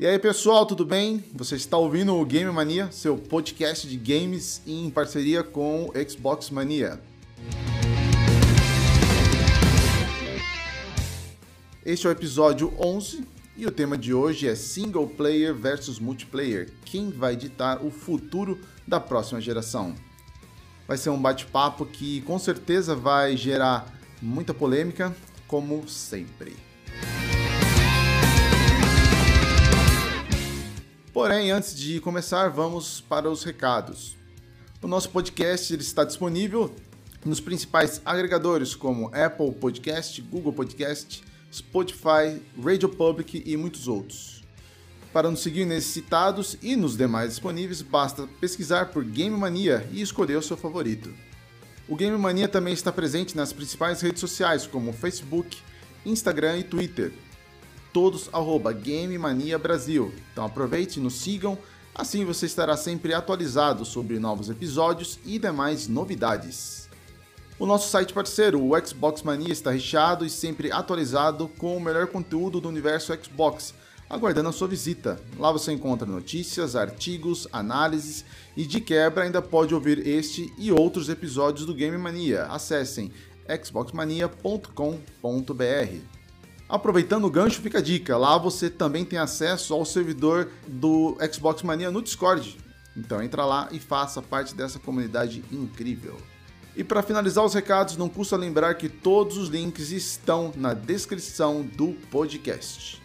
[0.00, 1.24] E aí, pessoal, tudo bem?
[1.34, 6.50] Você está ouvindo o Game Mania, seu podcast de games em parceria com o Xbox
[6.50, 7.02] Mania.
[11.84, 16.70] Este é o episódio 11 e o tema de hoje é single player versus multiplayer.
[16.84, 19.96] Quem vai ditar o futuro da próxima geração?
[20.86, 23.92] Vai ser um bate-papo que com certeza vai gerar
[24.22, 25.12] muita polêmica,
[25.48, 26.67] como sempre.
[31.18, 34.16] Porém, antes de começar, vamos para os recados.
[34.80, 36.72] O nosso podcast está disponível
[37.24, 44.44] nos principais agregadores como Apple Podcast, Google Podcast, Spotify, Radio Public e muitos outros.
[45.12, 50.00] Para nos seguir nesses citados e nos demais disponíveis, basta pesquisar por Game Mania e
[50.00, 51.12] escolher o seu favorito.
[51.88, 55.58] O Game Mania também está presente nas principais redes sociais como Facebook,
[56.06, 57.12] Instagram e Twitter
[57.98, 60.14] todos arroba Game Mania Brasil.
[60.32, 61.58] Então aproveite e nos sigam,
[61.92, 66.88] assim você estará sempre atualizado sobre novos episódios e demais novidades.
[67.58, 72.06] O nosso site parceiro, o Xbox Mania, está recheado e sempre atualizado com o melhor
[72.06, 73.74] conteúdo do universo Xbox,
[74.08, 75.20] aguardando a sua visita.
[75.36, 78.24] Lá você encontra notícias, artigos, análises
[78.56, 82.44] e de quebra ainda pode ouvir este e outros episódios do Game Mania.
[82.44, 83.10] Acessem
[83.60, 86.17] xboxmania.com.br.
[86.68, 91.62] Aproveitando o gancho, fica a dica: lá você também tem acesso ao servidor do Xbox
[91.62, 92.58] Mania no Discord.
[92.94, 96.16] Então entra lá e faça parte dessa comunidade incrível.
[96.76, 101.62] E para finalizar os recados, não custa lembrar que todos os links estão na descrição
[101.62, 103.02] do podcast.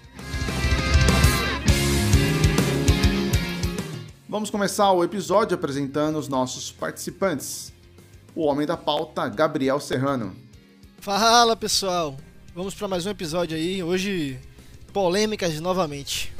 [4.27, 7.71] Vamos começar o episódio apresentando os nossos participantes.
[8.35, 10.35] O homem da pauta, Gabriel Serrano.
[10.99, 12.17] Fala pessoal,
[12.55, 13.81] Vamos para mais um episódio aí.
[13.81, 14.39] Hoje,
[14.93, 16.31] polêmicas novamente.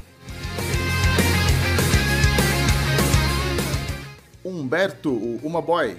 [4.46, 5.98] Humberto, o Uma Boy.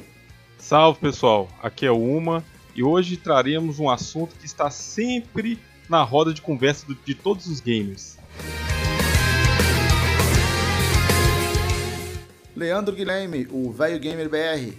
[0.56, 2.44] Salve pessoal, aqui é o Uma
[2.76, 7.58] e hoje traremos um assunto que está sempre na roda de conversa de todos os
[7.58, 8.16] gamers.
[12.54, 14.76] Leandro Guilherme, o Velho Gamer BR.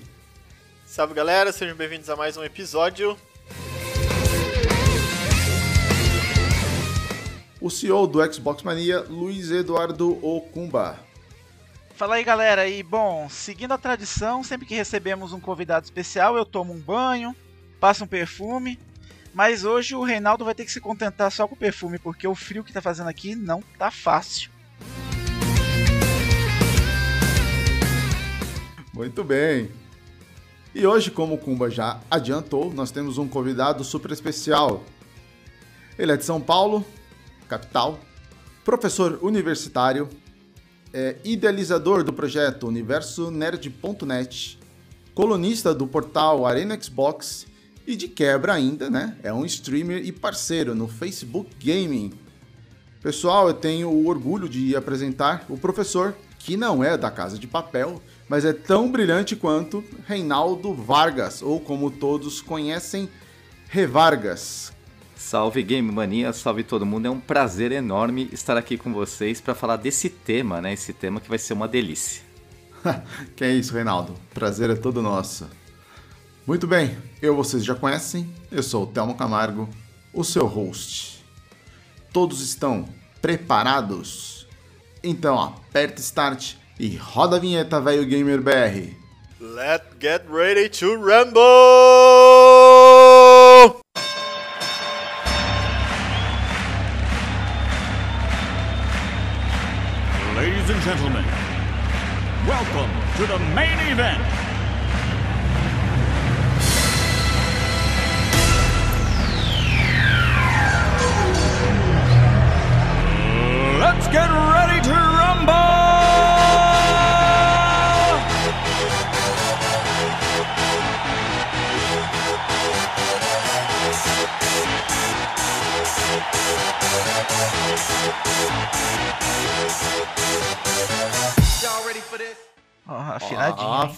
[0.85, 3.17] Salve galera, sejam bem-vindos a mais um episódio.
[7.59, 10.99] O CEO do Xbox Mania, Luiz Eduardo Okumba.
[11.95, 16.45] Fala aí galera, e bom, seguindo a tradição, sempre que recebemos um convidado especial, eu
[16.45, 17.33] tomo um banho,
[17.79, 18.77] passo um perfume,
[19.33, 22.35] mas hoje o Reinaldo vai ter que se contentar só com o perfume, porque o
[22.35, 24.51] frio que tá fazendo aqui não tá fácil.
[28.93, 29.69] Muito bem.
[30.73, 34.83] E hoje, como o Kumba já adiantou, nós temos um convidado super especial.
[35.97, 36.85] Ele é de São Paulo,
[37.45, 37.99] capital,
[38.63, 40.09] professor universitário,
[40.93, 44.59] é, idealizador do projeto Universo Nerd.net,
[45.13, 47.45] colunista do portal Arena Xbox
[47.85, 49.17] e de quebra ainda, né?
[49.21, 52.13] É um streamer e parceiro no Facebook Gaming.
[53.01, 57.45] Pessoal, eu tenho o orgulho de apresentar o professor, que não é da Casa de
[57.45, 63.09] Papel, mas é tão brilhante quanto Reinaldo Vargas, ou como todos conhecem,
[63.67, 64.74] Revargas.
[65.25, 67.07] Salve Game Mania, salve todo mundo.
[67.07, 70.71] É um prazer enorme estar aqui com vocês para falar desse tema, né?
[70.71, 72.21] Esse tema que vai ser uma delícia.
[73.35, 74.13] que é isso, Reinaldo.
[74.35, 75.49] Prazer é todo nosso.
[76.45, 78.31] Muito bem, eu vocês já conhecem.
[78.51, 79.67] Eu sou o Telmo Camargo,
[80.13, 81.25] o seu host.
[82.13, 82.87] Todos estão
[83.19, 84.47] preparados?
[85.03, 88.93] Então aperta start e roda a vinheta, velho gamer BR.
[89.41, 91.94] Let's get ready to rumble!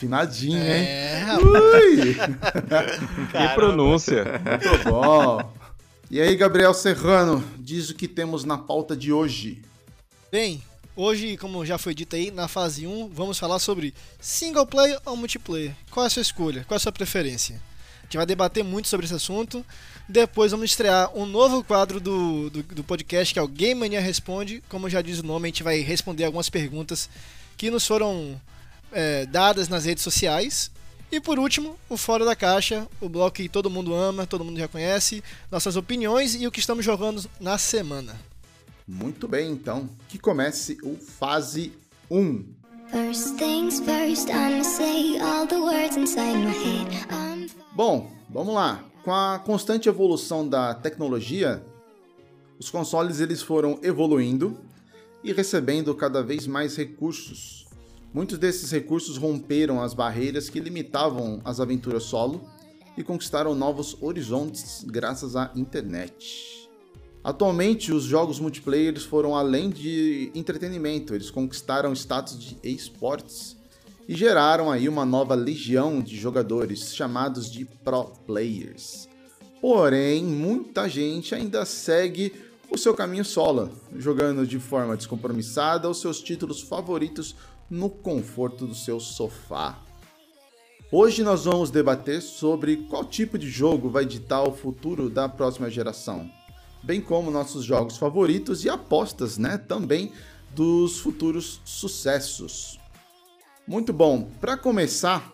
[0.07, 0.57] Afinadinho.
[0.57, 0.87] Afinadinho, hein?
[0.87, 2.13] É, Ui!
[3.31, 4.23] que pronúncia.
[4.23, 5.53] Muito bom.
[6.09, 9.61] E aí, Gabriel Serrano, diz o que temos na pauta de hoje.
[10.31, 10.63] Bem,
[10.95, 15.15] hoje, como já foi dito aí, na fase 1, vamos falar sobre single player ou
[15.15, 15.73] multiplayer.
[15.91, 16.63] Qual é a sua escolha?
[16.67, 17.61] Qual é a sua preferência?
[18.07, 19.65] gente vai debater muito sobre esse assunto.
[20.07, 23.99] Depois vamos estrear um novo quadro do, do, do podcast, que é o Game Mania
[23.99, 24.63] Responde.
[24.69, 27.09] Como já diz o nome, a gente vai responder algumas perguntas
[27.57, 28.39] que nos foram
[28.91, 30.71] é, dadas nas redes sociais.
[31.11, 34.59] E por último, o Fora da Caixa, o bloco que todo mundo ama, todo mundo
[34.59, 38.15] já conhece, nossas opiniões e o que estamos jogando na semana.
[38.85, 41.73] Muito bem, então, que comece o fase
[42.09, 42.57] 1.
[42.89, 47.05] First things first, I'ma say all the words inside my head.
[47.11, 48.83] I'm Bom, vamos lá.
[49.03, 51.63] Com a constante evolução da tecnologia,
[52.57, 54.57] os consoles eles foram evoluindo
[55.23, 57.66] e recebendo cada vez mais recursos.
[58.17, 62.49] Muitos desses recursos romperam as barreiras que limitavam as aventuras solo
[62.97, 66.67] e conquistaram novos horizontes graças à internet.
[67.23, 73.55] Atualmente, os jogos multiplayer foram além de entretenimento, eles conquistaram status de esportes
[74.07, 79.07] e geraram aí uma nova legião de jogadores chamados de pro players.
[79.61, 82.33] Porém, muita gente ainda segue
[82.67, 87.35] o seu caminho solo, jogando de forma descompromissada os seus títulos favoritos
[87.69, 89.79] no conforto do seu sofá.
[90.91, 95.69] Hoje nós vamos debater sobre qual tipo de jogo vai ditar o futuro da próxima
[95.69, 96.31] geração,
[96.81, 100.13] bem como nossos jogos favoritos e apostas, né, também
[100.55, 102.79] dos futuros sucessos.
[103.67, 104.29] Muito bom.
[104.39, 105.29] Para começar,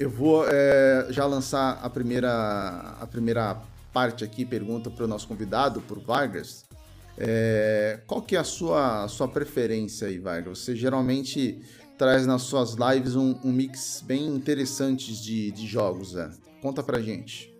[0.00, 3.60] eu vou é, já lançar a primeira, a primeira
[3.92, 6.67] parte aqui, pergunta para o nosso convidado, para o Vargas.
[7.20, 10.60] É, qual que é a sua, a sua preferência aí, Vargas?
[10.60, 11.60] Você geralmente
[11.98, 16.30] traz nas suas lives um, um mix bem interessante de, de jogos, né?
[16.62, 17.52] Conta pra gente.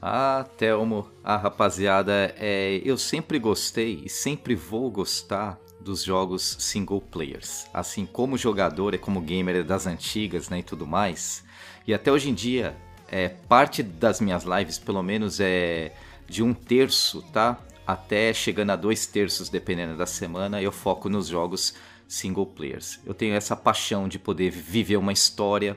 [0.00, 7.00] Ah, Telmo, ah, rapaziada, é, eu sempre gostei e sempre vou gostar dos jogos single
[7.00, 7.66] players.
[7.72, 11.44] Assim, como jogador e como gamer das antigas né, e tudo mais.
[11.86, 12.76] E até hoje em dia,
[13.08, 15.92] é, parte das minhas lives, pelo menos, é
[16.28, 17.58] de um terço, tá?
[17.86, 21.74] Até chegando a dois terços, dependendo da semana, eu foco nos jogos
[22.06, 23.00] single players.
[23.04, 25.76] Eu tenho essa paixão de poder viver uma história,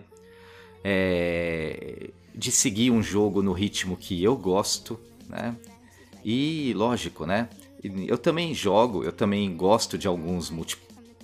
[0.84, 5.56] é, de seguir um jogo no ritmo que eu gosto, né?
[6.24, 7.50] E lógico, né?
[8.08, 10.78] Eu também jogo, eu também gosto de alguns multi,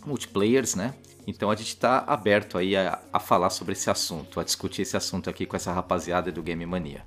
[0.05, 0.93] multiplayers, né?
[1.27, 4.97] Então a gente está aberto aí a, a falar sobre esse assunto, a discutir esse
[4.97, 7.03] assunto aqui com essa rapaziada do Game Mania.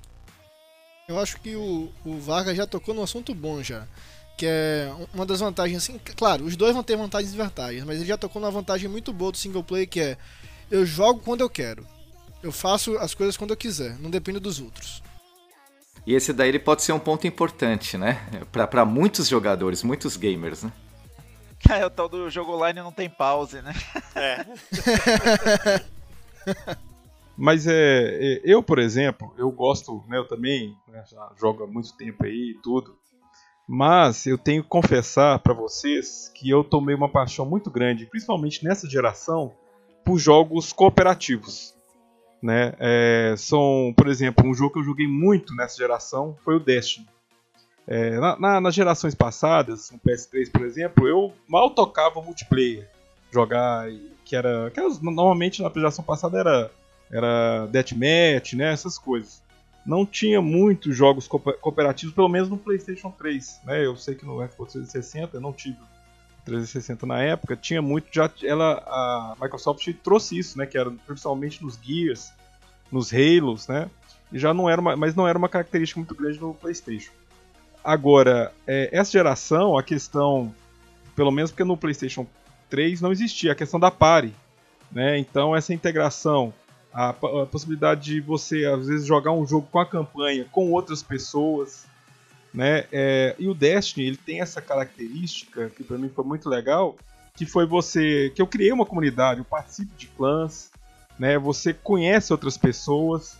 [1.06, 3.87] Eu acho que o, o Vargas já tocou num assunto bom já.
[4.37, 7.99] Que é uma das vantagens, assim, claro, os dois vão ter vantagens e desvantagens, mas
[7.99, 10.17] ele já tocou numa vantagem muito boa do single player que é
[10.71, 11.87] eu jogo quando eu quero.
[12.43, 15.03] Eu faço as coisas quando eu quiser, não dependo dos outros.
[16.06, 18.21] E esse daí ele pode ser um ponto importante, né?
[18.51, 20.73] Para muitos jogadores, muitos gamers, né?
[21.71, 23.73] É, o tal do jogo online não tem pause, né?
[24.15, 24.45] É.
[27.37, 31.67] Mas é, é, eu, por exemplo, eu gosto, né, eu também né, já jogo há
[31.67, 32.97] muito tempo aí e tudo.
[33.67, 38.63] Mas eu tenho que confessar para vocês que eu tomei uma paixão muito grande, principalmente
[38.63, 39.53] nessa geração,
[40.05, 41.75] por jogos cooperativos.
[42.43, 42.75] Né?
[42.79, 47.09] É, são, por exemplo, um jogo que eu joguei muito nessa geração foi o Destiny.
[47.87, 52.89] É, na, na, nas gerações passadas, no PS3, por exemplo, eu mal tocava multiplayer.
[53.31, 53.89] Jogar,
[54.25, 54.71] que era.
[54.71, 56.71] Que era normalmente na geração passada era,
[57.15, 58.73] era Deathmatch, né?
[58.73, 59.43] Essas coisas.
[59.87, 63.61] Não tinha muitos jogos cooperativos, pelo menos no PlayStation 3.
[63.65, 63.85] Né?
[63.85, 65.77] Eu sei que no Xbox 360 eu não tive
[66.44, 68.09] 360 na época, tinha muito.
[68.11, 70.67] Já, ela, a Microsoft trouxe isso, né?
[70.67, 72.33] Que era principalmente nos Gears,
[72.91, 73.91] nos Halos, né?
[74.33, 77.13] E já não era uma, mas não era uma característica muito grande no PlayStation.
[77.83, 80.55] Agora, é, essa geração, a questão,
[81.15, 82.27] pelo menos porque no PlayStation
[82.71, 84.35] 3 não existia a questão da pare,
[84.91, 85.19] né?
[85.19, 86.53] Então essa integração,
[86.94, 91.03] a, a possibilidade de você às vezes jogar um jogo com a campanha com outras
[91.03, 91.86] pessoas,
[92.53, 92.86] né?
[92.93, 96.96] É, e o Destiny ele tem essa característica que para mim foi muito legal,
[97.34, 100.70] que foi você que eu criei uma comunidade, eu participo de clãs,
[101.19, 101.36] né?
[101.36, 103.36] Você conhece outras pessoas.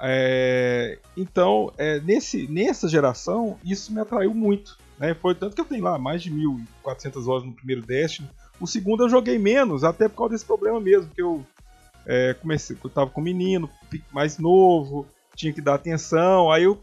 [0.00, 4.78] É, então, é, nesse, nessa geração, isso me atraiu muito.
[4.96, 5.14] Né?
[5.14, 8.28] Foi tanto que eu tenho lá mais de 1.400 horas no primeiro Destiny.
[8.60, 11.44] O segundo eu joguei menos, até por causa desse problema mesmo, que eu
[12.08, 13.68] é, comecei, eu tava com um menino
[14.10, 16.80] mais novo, tinha que dar atenção, aí eu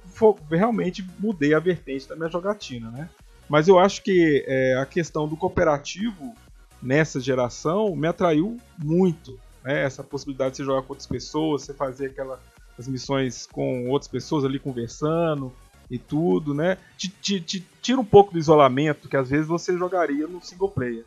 [0.50, 3.10] realmente mudei a vertente da minha jogatina, né?
[3.50, 6.34] Mas eu acho que é, a questão do cooperativo
[6.82, 9.84] nessa geração me atraiu muito, né?
[9.84, 12.40] Essa possibilidade de você jogar com outras pessoas, você fazer aquelas
[12.88, 15.52] missões com outras pessoas ali conversando
[15.90, 16.78] e tudo, né?
[16.98, 20.70] Te, te, te, tira um pouco do isolamento que às vezes você jogaria no single
[20.70, 21.04] player.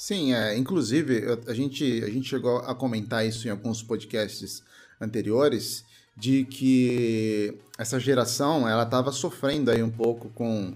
[0.00, 4.62] Sim, é, inclusive a gente, a gente chegou a comentar isso em alguns podcasts
[4.98, 5.84] anteriores,
[6.16, 10.72] de que essa geração ela estava sofrendo aí um pouco com,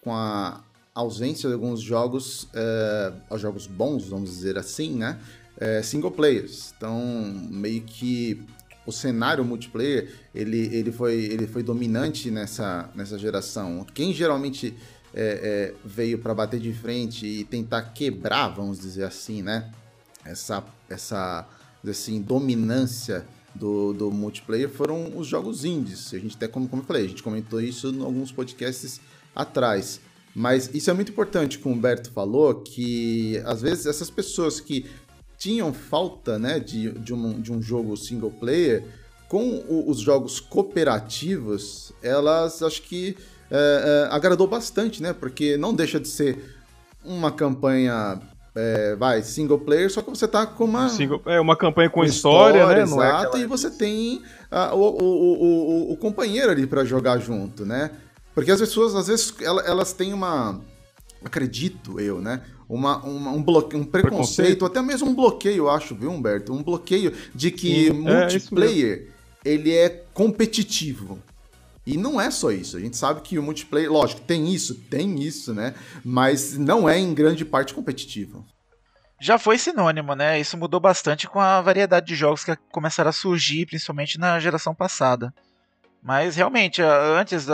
[0.00, 0.62] com a
[0.94, 5.18] ausência de alguns jogos, é, jogos bons, vamos dizer assim, né?
[5.58, 6.72] É, single players.
[6.76, 7.02] Então,
[7.50, 8.40] meio que
[8.86, 13.84] o cenário multiplayer ele, ele, foi, ele foi dominante nessa, nessa geração.
[13.92, 14.76] Quem geralmente
[15.14, 19.70] é, é, veio para bater de frente e tentar quebrar, vamos dizer assim, né?
[20.24, 21.48] Essa, essa
[21.88, 23.24] assim, dominância
[23.54, 26.12] do, do multiplayer foram os jogos indies.
[26.14, 29.00] A gente até, como, como eu falei, a gente comentou isso em alguns podcasts
[29.34, 30.00] atrás.
[30.34, 34.86] Mas isso é muito importante, como o Humberto falou, que às vezes essas pessoas que
[35.36, 38.84] tinham falta né, de, de, um, de um jogo single player,
[39.28, 43.16] com o, os jogos cooperativos, elas acho que
[43.50, 45.12] é, é, agradou bastante, né?
[45.12, 46.56] Porque não deixa de ser
[47.04, 48.20] uma campanha
[48.54, 50.88] é, vai, single player, só que você tá com uma.
[50.88, 52.82] Single, é uma campanha com, história, história, né?
[52.82, 53.38] Exato, é aquela...
[53.42, 55.42] e você tem uh, o, o,
[55.88, 57.90] o, o, companheiro ali para jogar junto, né?
[58.34, 60.60] Porque as pessoas, às vezes, elas, elas têm uma.
[61.24, 62.40] Acredito eu, né?
[62.68, 66.52] Uma, uma um, bloqueio, um preconceito, preconceito, até mesmo um bloqueio, eu acho, viu, Humberto?
[66.52, 69.08] Um bloqueio de que Sim, é, multiplayer
[69.44, 71.18] é ele é competitivo.
[71.90, 72.76] E não é só isso.
[72.76, 75.74] A gente sabe que o multiplayer, lógico, tem isso, tem isso, né?
[76.04, 78.46] Mas não é em grande parte competitivo.
[79.20, 80.38] Já foi sinônimo, né?
[80.38, 84.72] Isso mudou bastante com a variedade de jogos que começaram a surgir, principalmente na geração
[84.72, 85.34] passada.
[86.00, 87.48] Mas realmente, antes,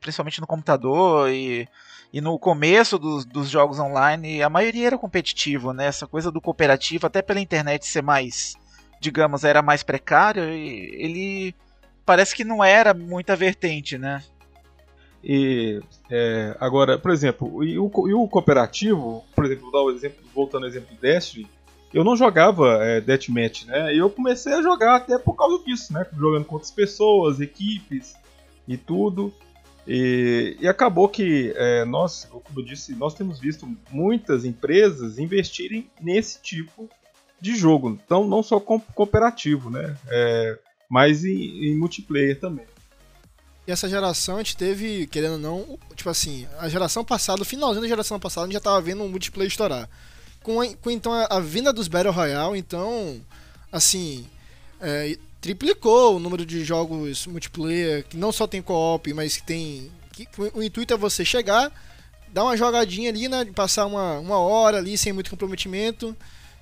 [0.00, 1.68] principalmente no computador e,
[2.10, 5.84] e no começo dos, dos jogos online, a maioria era competitivo, né?
[5.88, 8.54] Essa coisa do cooperativo, até pela internet ser mais,
[8.98, 11.54] digamos, era mais precário, ele
[12.06, 14.22] parece que não era muita vertente, né?
[15.22, 20.24] E é, agora, por exemplo, e o, e o, cooperativo, por exemplo, dar o exemplo,
[20.32, 21.48] voltando ao exemplo do Destiny,
[21.92, 23.92] eu não jogava é, Deathmatch, né?
[23.92, 26.06] E eu comecei a jogar até por causa disso, né?
[26.16, 28.14] Jogando com outras pessoas, equipes
[28.68, 29.34] e tudo.
[29.86, 35.90] E, e acabou que é, nós, como eu disse, nós temos visto muitas empresas investirem
[36.00, 36.88] nesse tipo
[37.40, 37.98] de jogo.
[38.04, 39.96] Então, não só co cooperativo, né?
[40.08, 42.66] É, mas em, em multiplayer também.
[43.66, 47.44] E essa geração a gente teve, querendo ou não, tipo assim, a geração passada, o
[47.44, 49.88] finalzinho da geração passada, a gente já tava vendo um multiplayer estourar.
[50.42, 53.20] Com, a, com então a, a, vinda dos Battle Royale, então,
[53.72, 54.24] assim,
[54.80, 59.90] é, triplicou o número de jogos multiplayer, que não só tem co-op, mas que tem.
[60.12, 61.72] Que, o, intuito é você chegar,
[62.32, 63.44] dar uma jogadinha ali, né?
[63.46, 66.16] Passar uma, uma hora ali sem muito comprometimento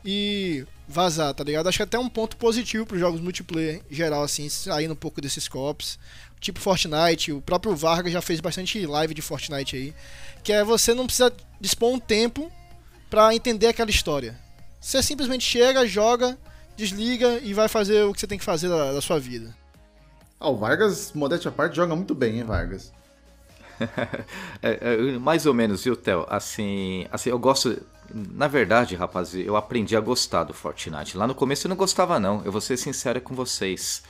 [0.04, 1.68] e vazar, tá ligado?
[1.68, 4.92] Acho que é até um ponto positivo para os jogos multiplayer em geral, assim, saindo
[4.92, 5.99] um pouco desses copos.
[6.40, 9.94] Tipo Fortnite, o próprio Vargas já fez bastante live de Fortnite aí.
[10.42, 12.52] Que é você não precisa dispor um tempo
[13.08, 14.38] para entender aquela história.
[14.78, 16.37] Você simplesmente chega, joga,
[16.76, 19.56] desliga e vai fazer o que você tem que fazer da, da sua vida.
[20.38, 22.92] Ah, o Vargas, modéstia à parte, joga muito bem, hein, Vargas?
[24.62, 26.26] é, é, mais ou menos, viu, Theo?
[26.28, 27.80] Assim, assim, eu gosto.
[28.12, 31.16] Na verdade, rapaz, eu aprendi a gostar do Fortnite.
[31.16, 32.42] Lá no começo eu não gostava, não.
[32.44, 34.02] Eu vou ser sincero com vocês.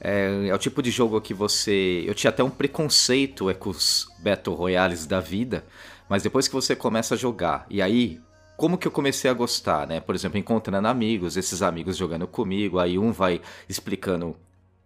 [0.00, 2.04] É, é, o tipo de jogo que você.
[2.06, 5.64] Eu tinha até um preconceito é, com os Battle Royales da vida,
[6.08, 8.20] mas depois que você começa a jogar, e aí.
[8.54, 9.98] Como que eu comecei a gostar, né?
[9.98, 14.36] Por exemplo, encontrando amigos, esses amigos jogando comigo, aí um vai explicando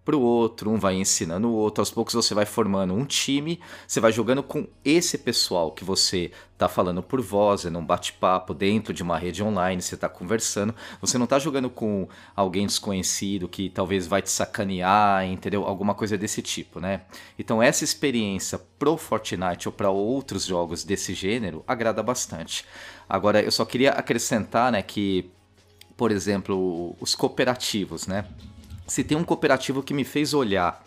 [0.06, 3.98] pro outro, um vai ensinando o outro, aos poucos você vai formando um time, você
[3.98, 8.94] vai jogando com esse pessoal que você tá falando por voz, é num bate-papo dentro
[8.94, 13.68] de uma rede online, você tá conversando, você não tá jogando com alguém desconhecido que
[13.68, 15.64] talvez vai te sacanear, entendeu?
[15.64, 17.02] Alguma coisa desse tipo, né?
[17.36, 22.64] Então essa experiência pro Fortnite ou para outros jogos desse gênero agrada bastante.
[23.08, 25.30] Agora eu só queria acrescentar, né, que
[25.96, 28.26] por exemplo, os cooperativos, né?
[28.87, 30.87] Se tem um cooperativo que me fez olhar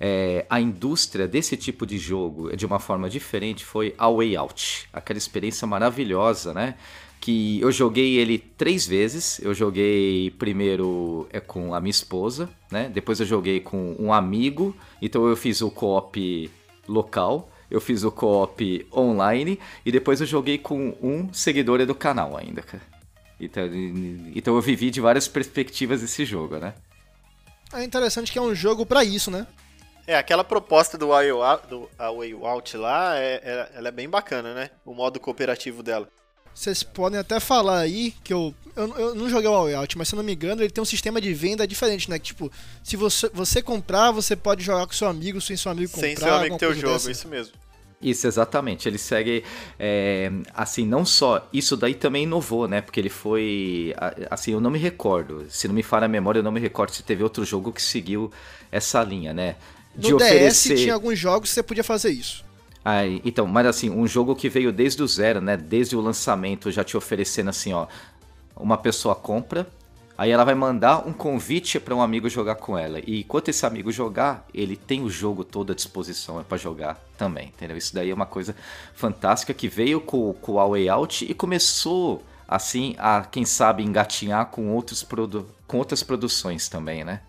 [0.00, 4.88] é, a indústria desse tipo de jogo de uma forma diferente foi a Way Out.
[4.92, 6.74] Aquela experiência maravilhosa, né?
[7.20, 9.40] Que eu joguei ele três vezes.
[9.40, 12.90] Eu joguei primeiro é, com a minha esposa, né?
[12.92, 14.76] Depois eu joguei com um amigo.
[15.00, 16.50] Então eu fiz o co-op
[16.86, 17.50] local.
[17.70, 19.58] Eu fiz o co-op online.
[19.86, 22.82] E depois eu joguei com um seguidor do canal ainda, cara.
[23.40, 23.64] Então,
[24.34, 26.74] então eu vivi de várias perspectivas esse jogo, né?
[27.72, 29.46] É interessante que é um jogo para isso, né?
[30.06, 31.88] É, aquela proposta do Way Out, do
[32.46, 34.70] Out lá, é, é, ela é bem bacana, né?
[34.84, 36.08] O modo cooperativo dela.
[36.54, 40.08] Vocês podem até falar aí que eu, eu, eu não joguei o Way Out, mas
[40.08, 42.18] se eu não me engano, ele tem um sistema de venda diferente, né?
[42.18, 42.52] Que, tipo,
[42.82, 46.06] se você, você comprar, você pode jogar com seu amigo, sem seu amigo comprar.
[46.06, 47.10] Sem seu amigo ter o jogo, dessa.
[47.10, 47.63] isso mesmo.
[48.04, 48.86] Isso, exatamente.
[48.86, 49.42] Ele segue,
[49.78, 52.82] é, assim, não só, isso daí também inovou, né?
[52.82, 53.94] Porque ele foi,
[54.30, 56.90] assim, eu não me recordo, se não me falha a memória, eu não me recordo
[56.90, 58.30] se teve outro jogo que seguiu
[58.70, 59.56] essa linha, né?
[59.96, 60.74] De no oferecer...
[60.74, 62.44] DS tinha alguns jogos que você podia fazer isso.
[62.84, 65.56] Ah, então, mas assim, um jogo que veio desde o zero, né?
[65.56, 67.86] Desde o lançamento, já te oferecendo assim, ó,
[68.54, 69.66] uma pessoa compra,
[70.16, 73.00] Aí ela vai mandar um convite para um amigo jogar com ela.
[73.04, 77.02] E enquanto esse amigo jogar, ele tem o jogo todo à disposição é para jogar
[77.18, 77.76] também, entendeu?
[77.76, 78.54] Isso daí é uma coisa
[78.94, 84.46] fantástica que veio com, com a Way Out e começou assim a, quem sabe, engatinhar
[84.46, 87.20] com, outros produ com outras produções também, né?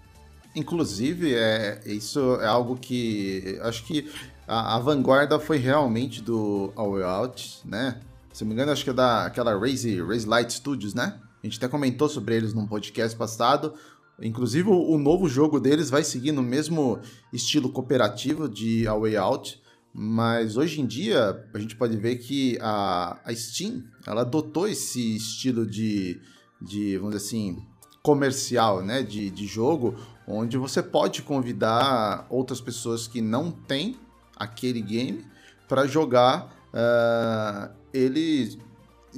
[0.55, 4.11] Inclusive, é, isso é algo que acho que
[4.47, 7.99] a, a vanguarda foi realmente do Way Out, né?
[8.31, 11.19] Se não me engano, acho que é da aquela Raise, Raise Light Studios, né?
[11.45, 13.75] A gente até comentou sobre eles num podcast passado.
[14.19, 16.99] Inclusive, o, novo jogo deles vai seguir no mesmo
[17.31, 19.61] estilo cooperativo de A Way Out.
[19.93, 25.17] Mas hoje em dia, a gente pode ver que a, a Steam, ela adotou esse
[25.17, 26.19] estilo de,
[26.59, 27.63] de vamos dizer assim,
[28.01, 29.03] comercial, né?
[29.03, 29.93] De, de jogo,
[30.27, 33.99] onde você pode convidar outras pessoas que não têm
[34.35, 35.23] aquele game
[35.67, 38.57] para jogar uh, ele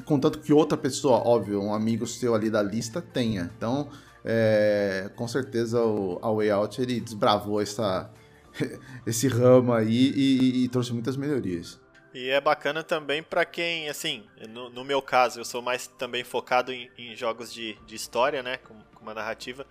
[0.05, 3.51] contanto que outra pessoa, óbvio, um amigo seu ali da lista tenha.
[3.57, 3.89] Então,
[4.23, 8.09] é, com certeza o a Way Out ele desbravou essa,
[9.05, 11.79] esse ramo aí e, e, trouxe muitas melhorias.
[12.13, 16.23] E é bacana também para quem, assim, no, no, meu caso, eu sou mais também
[16.23, 19.65] focado em, em jogos de, de história, né, com, com uma narrativa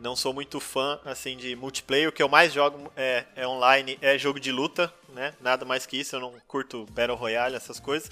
[0.00, 2.08] não sou muito fã assim de multiplayer.
[2.08, 5.32] O que eu mais jogo é, é, online, é jogo de luta, né?
[5.40, 6.16] Nada mais que isso.
[6.16, 8.10] Eu não curto Battle Royale, essas coisas.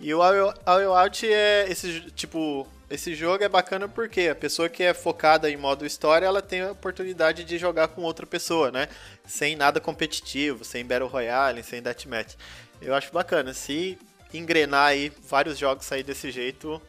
[0.00, 2.66] E o All Out é esse tipo.
[2.88, 6.60] Esse jogo é bacana porque a pessoa que é focada em modo história, ela tem
[6.60, 8.88] a oportunidade de jogar com outra pessoa, né?
[9.24, 12.36] Sem nada competitivo, sem Battle Royale, sem Deathmatch.
[12.80, 13.52] Eu acho bacana.
[13.52, 13.98] Se
[14.32, 16.80] engrenar aí vários jogos sair desse jeito,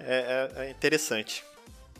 [0.00, 1.44] é, é, é interessante.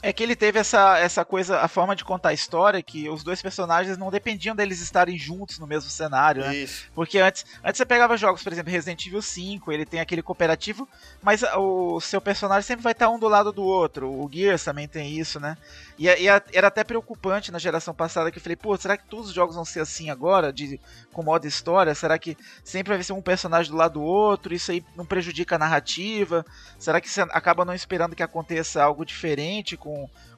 [0.02, 3.25] É que ele teve essa, essa coisa, a forma de contar a história, que os
[3.25, 6.55] dois personagens não dependiam deles estarem juntos no mesmo cenário, né?
[6.55, 6.87] Isso.
[6.95, 10.89] Porque antes, antes você pegava jogos, por exemplo, Resident Evil 5, ele tem aquele cooperativo,
[11.23, 14.08] mas o seu personagem sempre vai estar um do lado do outro.
[14.08, 15.56] O Gears também tem isso, né?
[15.99, 19.28] E, e era até preocupante na geração passada que eu falei, pô, será que todos
[19.28, 20.80] os jogos vão ser assim agora, de,
[21.13, 21.95] com modo história?
[21.95, 24.54] Será que sempre vai ser um personagem do lado do outro?
[24.54, 26.47] Isso aí não prejudica a narrativa?
[26.78, 29.87] Será que você acaba não esperando que aconteça algo diferente com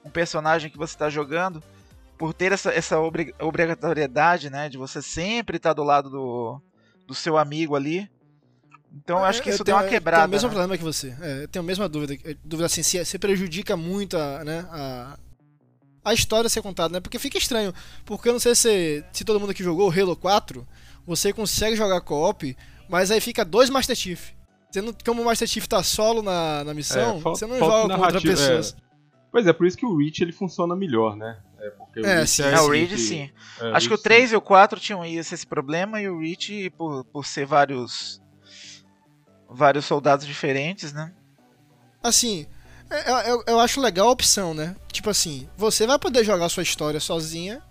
[0.05, 1.63] um personagem que você está jogando?
[2.19, 6.61] Por ter essa, essa obrigatoriedade, né, de você sempre estar do lado do,
[7.07, 8.11] do seu amigo ali.
[8.93, 10.25] Então eu acho que isso deu uma quebrada.
[10.25, 10.55] Eu tenho o mesmo né?
[10.55, 11.17] problema que você.
[11.21, 12.15] É, eu tenho a mesma dúvida.
[12.45, 15.19] Dúvida assim, se, se prejudica muito a, né, a,
[16.05, 17.01] a história ser contada, né?
[17.01, 17.73] Porque fica estranho.
[18.05, 20.67] Porque eu não sei se, se todo mundo que jogou o Halo 4,
[21.07, 22.57] você consegue jogar co-op,
[22.89, 24.31] mas aí fica dois Master Chief.
[24.71, 27.97] Você não, como o Master Chief tá solo na, na missão, é, você não joga
[27.97, 28.77] com outras pessoas.
[28.77, 28.90] É.
[29.31, 31.39] Pois é, por isso que o Reach ele funciona melhor, né?
[31.59, 32.43] É, porque é, o sim.
[32.43, 33.31] É, o Reach sim.
[33.61, 34.35] É, Acho que o 3 sim.
[34.35, 38.21] e o 4 tinham esse, esse problema e o Reach, por, por ser vários
[39.49, 41.13] vários soldados diferentes, né?
[42.03, 42.47] Assim,
[42.89, 44.77] é, eu, eu, eu, acho legal a opção, né?
[44.93, 47.63] Tipo assim, você vai poder jogar sua história sozinha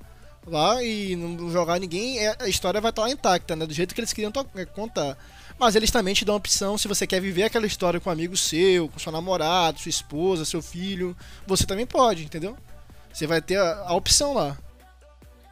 [0.45, 3.65] lá e não jogar ninguém, é, a história vai estar lá intacta, né?
[3.65, 5.17] Do jeito que eles queriam é, contar.
[5.59, 8.13] Mas eles também te dão a opção se você quer viver aquela história com um
[8.13, 11.15] amigo seu, com seu namorado, sua esposa, seu filho.
[11.45, 12.55] Você também pode, entendeu?
[13.11, 14.57] Você vai ter a, a opção lá.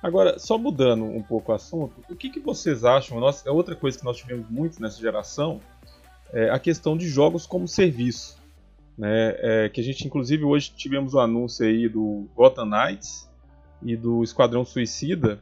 [0.02, 3.20] Agora, só mudando um pouco o assunto, o que, que vocês acham?
[3.20, 5.60] Nós, é outra coisa que nós tivemos muito nessa geração
[6.32, 8.38] é a questão de jogos como serviço
[8.98, 9.36] né?
[9.38, 13.30] É, que a gente inclusive hoje tivemos o anúncio aí do Gotham Knights
[13.84, 15.40] e do Esquadrão Suicida.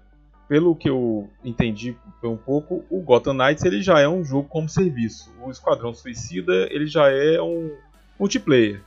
[0.47, 4.69] Pelo que eu entendi um pouco, o Gotham Knights ele já é um jogo como
[4.69, 5.33] serviço.
[5.41, 7.71] O Esquadrão Suicida ele já é um
[8.19, 8.81] multiplayer.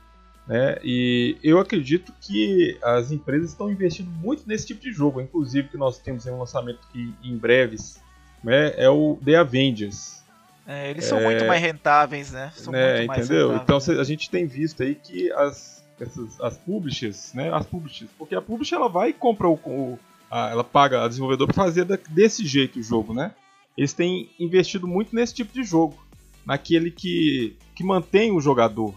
[0.47, 0.77] Né?
[0.83, 5.21] E eu acredito que as empresas estão investindo muito nesse tipo de jogo.
[5.21, 8.01] Inclusive que nós temos um lançamento que em breves
[8.43, 10.23] né, é o The Avengers.
[10.65, 11.25] É, eles são é...
[11.25, 12.51] muito mais rentáveis, né?
[12.55, 13.55] São é, entendeu?
[13.55, 17.51] Então a gente tem visto aí que as, essas, as publishers, né?
[17.53, 19.99] As publishers, porque a publisher ela vai e compra o, o
[20.31, 23.33] ela paga a desenvolvedor para fazer desse jeito o jogo, né?
[23.77, 25.97] Eles têm investido muito nesse tipo de jogo,
[26.45, 28.93] naquele que, que mantém o jogador,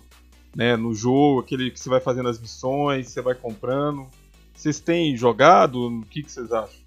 [0.55, 0.77] né?
[0.77, 4.09] No jogo, aquele que você vai fazendo as missões, você vai comprando.
[4.55, 5.89] Vocês têm jogado?
[5.89, 6.83] O que, que vocês acham?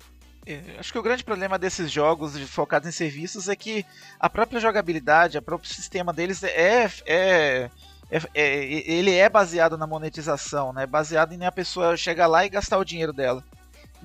[0.45, 3.83] É, acho que o grande problema desses jogos focados em serviços é que
[4.19, 7.69] a própria jogabilidade, o próprio sistema deles é, é,
[8.11, 10.85] é, é, ele é baseado na monetização, né?
[10.85, 13.43] Baseado em a pessoa chegar lá e gastar o dinheiro dela.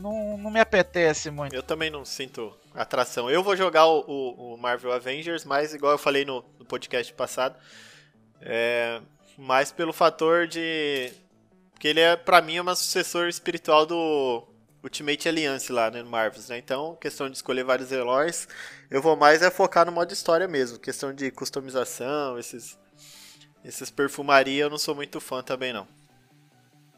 [0.00, 1.54] Não, não me apetece muito.
[1.54, 3.30] Eu também não sinto atração.
[3.30, 7.12] Eu vou jogar o, o, o Marvel Avengers, mas igual eu falei no, no podcast
[7.12, 7.56] passado,
[8.40, 9.00] é,
[9.36, 11.12] mais pelo fator de
[11.78, 14.46] que ele é para mim é uma sucessor espiritual do
[14.82, 16.58] Ultimate Alliance lá, né, no Marvels, né?
[16.58, 18.48] Então, questão de escolher vários heróis,
[18.90, 22.78] eu vou mais é focar no modo história mesmo, questão de customização, esses
[23.62, 25.86] esses perfumaria eu não sou muito fã também não.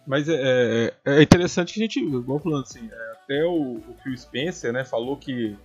[0.07, 3.97] Mas é, é, é interessante que a gente, igual falando assim, é, até o, o,
[4.03, 5.57] Phil Spencer, né, falou que,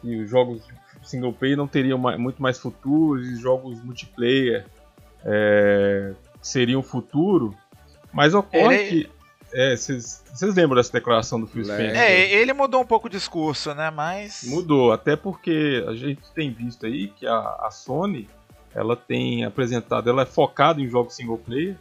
[0.00, 0.62] que os jogos
[1.02, 4.64] single player não teriam mais, muito mais futuro, e jogos multiplayer
[5.24, 7.54] é, seriam futuro.
[8.12, 9.04] Mas ocorre ele...
[9.04, 9.14] que
[9.52, 11.96] é, vocês lembram dessa declaração do Phil Spencer?
[11.96, 13.88] É, ele mudou um pouco o discurso, né?
[13.88, 14.42] Mas.
[14.44, 18.28] Mudou, até porque a gente tem visto aí que a, a Sony
[18.74, 21.76] ela tem apresentado, ela é focada em jogos single player,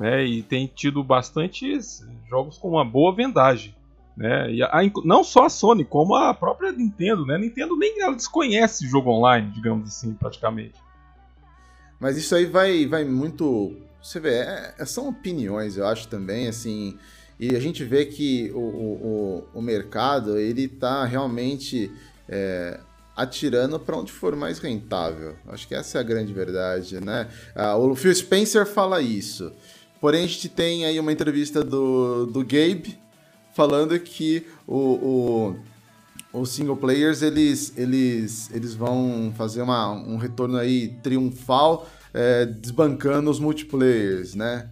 [0.00, 0.24] né?
[0.24, 3.74] E tem tido bastantes jogos com uma boa vendagem.
[4.16, 4.52] Né?
[4.54, 7.38] E a, não só a Sony, como a própria Nintendo, né?
[7.38, 10.74] Nintendo nem ela desconhece jogo online, digamos assim, praticamente.
[12.00, 16.48] Mas isso aí vai, vai muito você vê, é, é, são opiniões, eu acho também,
[16.48, 16.98] assim,
[17.38, 21.90] e a gente vê que o, o, o mercado, ele tá realmente
[22.28, 22.80] é,
[23.14, 25.36] atirando para onde for mais rentável.
[25.48, 27.28] Acho que essa é a grande verdade, né?
[27.54, 29.52] Ah, o Phil Spencer fala isso.
[30.00, 32.98] Porém, a gente tem aí uma entrevista do, do Gabe
[33.52, 35.54] falando que o,
[36.32, 42.46] o, os single players, eles, eles, eles vão fazer uma, um retorno aí triunfal é,
[42.46, 44.68] desbancando os multiplayers, né?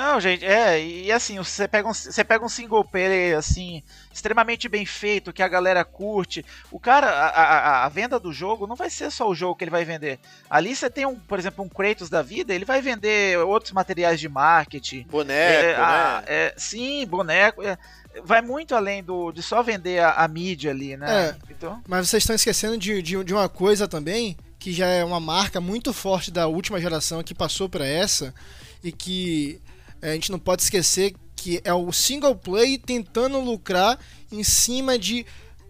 [0.00, 4.66] Não, gente, é, e assim, você pega um, você pega um single player, assim, extremamente
[4.66, 6.42] bem feito, que a galera curte.
[6.70, 9.62] O cara, a, a, a, venda do jogo não vai ser só o jogo que
[9.62, 10.18] ele vai vender.
[10.48, 14.18] Ali você tem, um, por exemplo, um Kratos da vida, ele vai vender outros materiais
[14.18, 15.02] de marketing.
[15.02, 16.24] Boneco, é, a, né?
[16.26, 17.62] É, sim, boneco.
[17.62, 17.76] É,
[18.24, 21.26] vai muito além do, de só vender a, a mídia ali, né?
[21.26, 21.78] É, então...
[21.86, 25.60] Mas vocês estão esquecendo de, de, de uma coisa também, que já é uma marca
[25.60, 28.34] muito forte da última geração que passou para essa
[28.82, 29.60] e que
[30.02, 33.98] a gente não pode esquecer que é o single play tentando lucrar
[34.30, 35.24] em cima de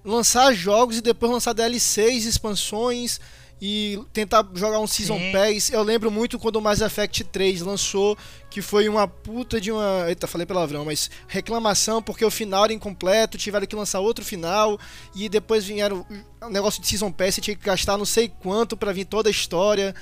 [0.05, 3.21] lançar jogos e depois lançar DLCs, expansões
[3.62, 5.33] e tentar jogar um Season Sim.
[5.33, 5.71] Pass.
[5.71, 8.16] Eu lembro muito quando o Mass Effect 3 lançou,
[8.49, 10.07] que foi uma puta de uma.
[10.09, 14.79] Eita, falei palavrão, mas reclamação porque o final era incompleto, tiveram que lançar outro final,
[15.14, 16.07] e depois vieram
[16.40, 19.29] o negócio de Season Pass, você tinha que gastar não sei quanto para vir toda
[19.29, 19.95] a história.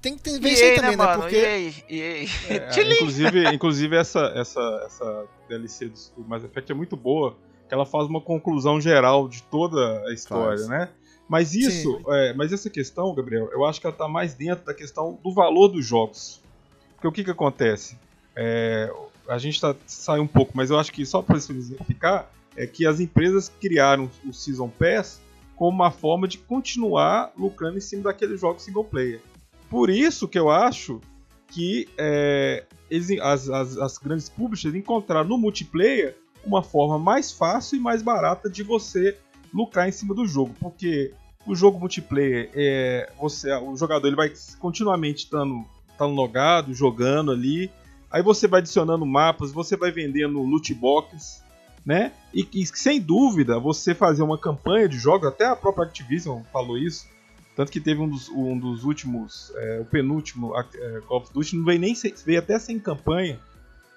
[0.00, 1.06] Tem que ver isso aí também, né?
[1.06, 1.36] né porque.
[1.36, 7.36] É, inclusive, inclusive essa, essa, essa DLC do Mass Effect é muito boa,
[7.68, 10.68] que ela faz uma conclusão geral de toda a história, faz.
[10.68, 10.88] né?
[11.28, 14.72] Mas isso, é, mas essa questão, Gabriel, eu acho que ela está mais dentro da
[14.72, 16.40] questão do valor dos jogos.
[16.94, 17.98] Porque o que, que acontece?
[18.34, 18.92] É,
[19.28, 22.86] a gente tá, sai um pouco, mas eu acho que só para exemplificar, é que
[22.86, 25.20] as empresas criaram o Season Pass
[25.56, 29.20] como uma forma de continuar lucrando em cima daqueles jogos single player.
[29.68, 31.00] Por isso que eu acho
[31.48, 37.76] que é, eles, as, as, as grandes publishers encontraram no multiplayer uma forma mais fácil
[37.76, 39.16] e mais barata de você
[39.52, 41.12] lucrar em cima do jogo, porque
[41.46, 47.70] o jogo multiplayer é você, o jogador ele vai continuamente estando, estando logado, jogando ali.
[48.10, 51.42] Aí você vai adicionando mapas, você vai vendendo loot boxes,
[51.84, 52.12] né?
[52.34, 56.76] E, e sem dúvida você fazer uma campanha de jogos, até a própria Activision falou
[56.76, 57.06] isso.
[57.56, 61.56] Tanto que teve um dos, um dos últimos, é, o penúltimo é, Call of Duty,
[61.56, 63.40] não veio nem veio até sem campanha,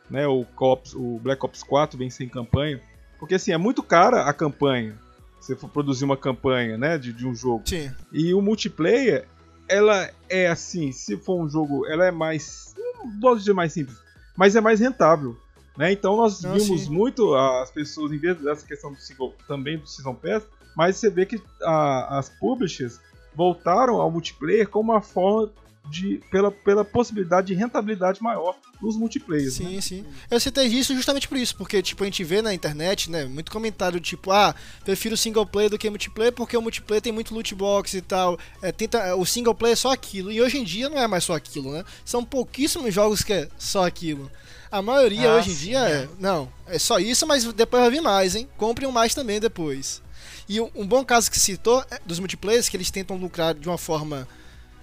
[0.10, 0.26] né?
[0.28, 2.82] O, Ops, o Black Ops 4 vem sem campanha,
[3.20, 4.98] porque assim é muito cara a campanha
[5.40, 7.64] você for produzir uma campanha, né, de, de um jogo.
[7.66, 7.92] Sim.
[8.12, 9.26] E o multiplayer,
[9.68, 13.98] ela é assim, se for um jogo, ela é mais, não posso dizer mais simples,
[14.38, 15.38] mas é mais rentável.
[15.78, 15.92] Né?
[15.92, 16.90] Então nós não, vimos sim.
[16.90, 20.44] muito as pessoas, em vez dessa questão do single, também do Season Pass,
[20.76, 23.00] mas você vê que a, as publishers
[23.36, 25.52] voltaram ao multiplayer como uma forma
[25.90, 29.56] de, pela, pela possibilidade de rentabilidade maior nos multiplayers.
[29.56, 29.82] Sim, né?
[29.82, 30.06] sim.
[30.30, 33.52] Eu citei isso justamente por isso, porque tipo, a gente vê na internet, né, muito
[33.52, 37.56] comentário tipo, ah, prefiro single player do que multiplayer porque o multiplayer tem muito loot
[37.56, 38.38] box e tal.
[38.62, 40.32] É, tenta, o single player é só aquilo.
[40.32, 41.84] E hoje em dia não é mais só aquilo, né?
[42.06, 44.30] São pouquíssimos jogos que é só aquilo.
[44.72, 45.92] A maioria ah, hoje em sim, dia é.
[46.04, 46.10] é.
[46.20, 48.48] Não, é só isso, mas depois vai vir mais, hein?
[48.58, 50.02] Compre um mais também depois.
[50.50, 53.78] E um, bom caso que citou é dos multiplayers, que eles tentam lucrar de uma
[53.78, 54.28] forma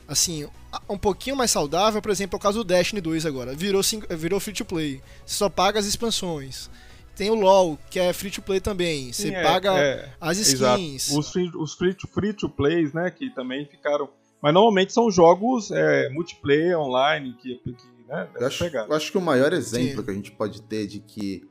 [0.07, 0.49] assim,
[0.89, 3.53] um pouquinho mais saudável, por exemplo, é o caso do Destiny 2 agora.
[3.53, 5.03] Virou, virou free to play.
[5.27, 6.71] Você só paga as expansões.
[7.17, 9.13] Tem o LoL, que é free to play também.
[9.13, 11.09] Você é, paga é, as skins.
[11.09, 11.19] Exato.
[11.19, 14.09] Os, free, os free, to, free to plays, né, que também ficaram.
[14.41, 17.77] Mas normalmente são jogos é, multiplayer online que, que
[18.07, 20.05] né, eu acho, eu acho que o maior exemplo Sim.
[20.05, 21.49] que a gente pode ter de que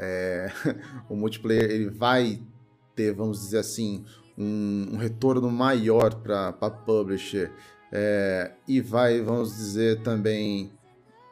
[0.00, 0.50] é,
[1.08, 2.40] o multiplayer ele vai
[2.94, 4.04] ter, vamos dizer assim,
[4.36, 7.50] um, um, retorno maior para publisher
[7.90, 10.72] é, e vai, vamos dizer, também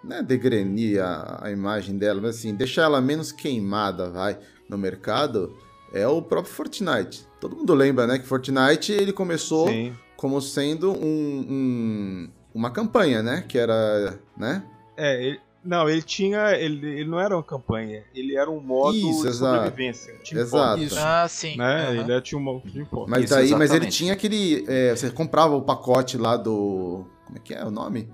[0.04, 5.56] né, degrenir a, a imagem dela, mas assim, deixar ela menos queimada, vai, no mercado,
[5.92, 7.26] é o próprio Fortnite.
[7.40, 9.94] Todo mundo lembra, né, que Fortnite ele começou Sim.
[10.16, 14.62] como sendo um, um- uma campanha, né, que era, né,
[14.96, 16.52] É, ele- não, ele tinha.
[16.52, 19.56] Ele, ele não era uma campanha, ele era um modo Isso, de exato.
[19.56, 20.14] sobrevivência.
[20.14, 20.82] um team Exato.
[20.82, 20.98] Isso.
[20.98, 21.56] Ah, sim.
[21.56, 21.82] Né?
[21.88, 22.10] aham.
[22.10, 23.10] Ele tinha um modo de fortress.
[23.10, 24.64] Mas Isso, daí, mas ele tinha aquele.
[24.68, 27.04] é, você comprava o pacote lá do.
[27.26, 28.08] Como é que é o nome?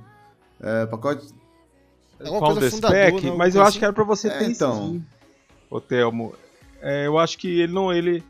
[0.61, 1.27] É, pacote.
[2.19, 3.15] Alguma Found coisa fundador, Spec?
[3.15, 4.87] Alguma mas eu coisa acho que era pra você É, ter então.
[4.87, 5.05] skin,
[5.71, 6.35] ô Telmo.
[6.81, 7.93] É, eu acho que ele não.
[7.93, 8.23] Ele,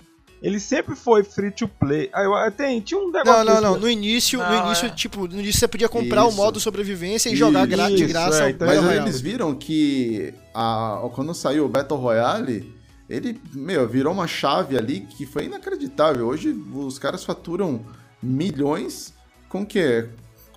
[0.42, 2.10] ele sempre foi free to play.
[2.12, 3.32] Ah, eu, tem, tinha um negócio.
[3.32, 3.78] Não, não, desse- não.
[3.80, 4.90] No início, no Não, início, é.
[4.90, 6.36] tipo, no início você podia comprar o Isso.
[6.36, 8.98] modo sobrevivência e jogar gra- de Isso, graça é, então Mas Royale.
[9.08, 12.74] eles viram que a, quando saiu o Battle Royale,
[13.08, 16.26] ele, meu, virou uma chave ali que foi inacreditável.
[16.26, 17.80] Hoje os caras faturam
[18.22, 19.14] milhões
[19.48, 20.08] com o quê?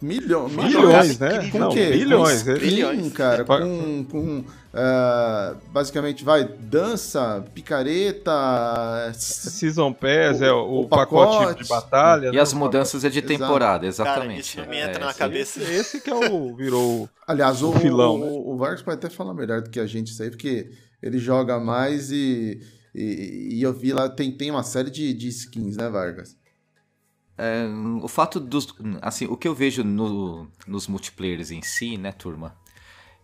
[0.02, 1.50] Milho, Milhões, né?
[1.52, 1.90] Com Não, o quê?
[1.92, 2.44] bilhões.
[2.44, 3.44] Com cara.
[3.44, 9.12] Com, com ah, basicamente, vai, dança, picareta...
[9.14, 11.64] Season Pass, O- é o, o pacote, pacote.
[11.64, 12.28] de batalha.
[12.30, 12.40] E né?
[12.42, 13.34] as mudanças é de Exato.
[13.34, 14.42] temporada, Cara, exatamente.
[14.42, 15.60] isso não me É, entra na esse- cabeça.
[15.62, 16.56] Esse, esse que é o.
[16.56, 17.04] virou.
[17.04, 18.32] o- Aliás, o, O filão, o, né?
[18.32, 20.70] o Vargas pode até falar melhor do que a gente isso aí, porque
[21.02, 22.60] ele joga mais e,
[22.96, 26.36] e, e eu vi lá, tem, tem uma série de, de skins, né, Vargas?
[27.42, 27.66] É,
[28.04, 28.68] o fato dos.
[29.02, 32.54] Assim, o que eu vejo no- nos multiplayers em si, né, turma?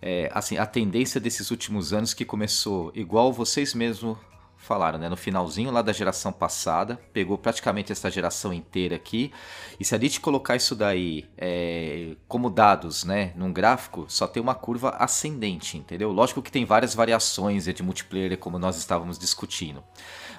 [0.01, 4.17] É, assim, a tendência desses últimos anos que começou, igual vocês mesmos
[4.57, 5.09] falaram, né?
[5.09, 9.31] No finalzinho lá da geração passada, pegou praticamente essa geração inteira aqui.
[9.79, 13.33] E se a gente colocar isso daí é, como dados, né?
[13.35, 16.11] Num gráfico, só tem uma curva ascendente, entendeu?
[16.11, 19.83] Lógico que tem várias variações de multiplayer, como nós estávamos discutindo.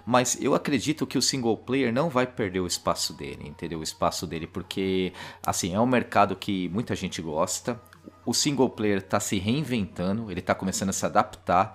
[0.07, 3.81] Mas eu acredito que o single player não vai perder o espaço dele, entendeu?
[3.81, 5.13] O espaço dele, porque,
[5.45, 7.81] assim, é um mercado que muita gente gosta.
[8.25, 11.75] O single player está se reinventando, ele está começando a se adaptar.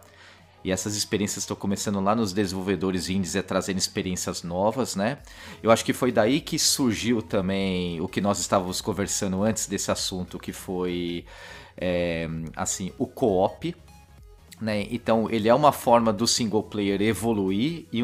[0.63, 5.17] E essas experiências estão começando lá nos desenvolvedores indies a trazendo experiências novas, né?
[5.61, 9.91] Eu acho que foi daí que surgiu também o que nós estávamos conversando antes desse
[9.91, 11.25] assunto, que foi,
[11.75, 13.75] é, assim, o co-op,
[14.62, 14.86] né?
[14.91, 18.04] Então ele é uma forma do single player evoluir e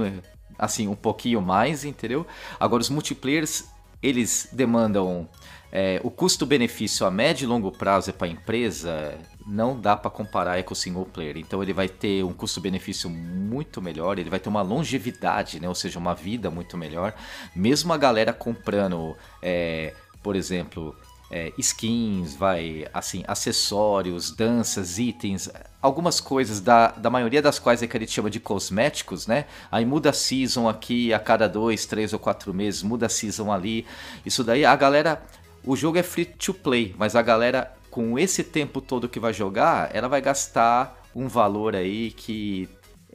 [0.58, 2.26] assim um pouquinho mais, entendeu?
[2.60, 3.66] Agora os multiplayers
[4.02, 5.28] eles demandam
[5.72, 10.62] é, o custo-benefício a médio e longo prazo para a empresa não dá para comparar
[10.64, 11.38] com o single player.
[11.38, 15.68] Então ele vai ter um custo-benefício muito melhor, ele vai ter uma longevidade, né?
[15.68, 17.14] ou seja, uma vida muito melhor.
[17.56, 20.96] Mesmo a galera comprando, é, por exemplo,
[21.32, 25.50] é, skins, vai, assim, acessórios, danças, itens,
[25.82, 29.46] algumas coisas da, da maioria das quais é que a gente chama de cosméticos, né?
[29.72, 33.52] Aí muda a season aqui a cada dois, três ou quatro meses, muda a season
[33.52, 33.86] ali.
[34.26, 35.22] Isso daí a galera,
[35.64, 39.34] o jogo é free to play, mas a galera com esse tempo todo que vai
[39.34, 42.70] jogar, ela vai gastar um valor aí que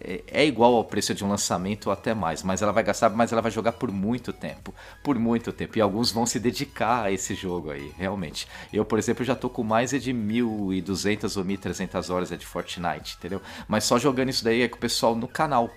[0.05, 3.11] é- é igual ao preço de um lançamento ou até mais, mas ela vai gastar,
[3.11, 5.79] mas ela vai jogar por muito tempo, por muito tempo.
[5.79, 8.47] E alguns vão se dedicar a esse jogo aí, realmente.
[8.73, 13.41] Eu, por exemplo, já tô com mais de 1.200 ou 1.300 horas de Fortnite, entendeu?
[13.69, 15.71] Mas só jogando isso daí é com o pessoal no canal.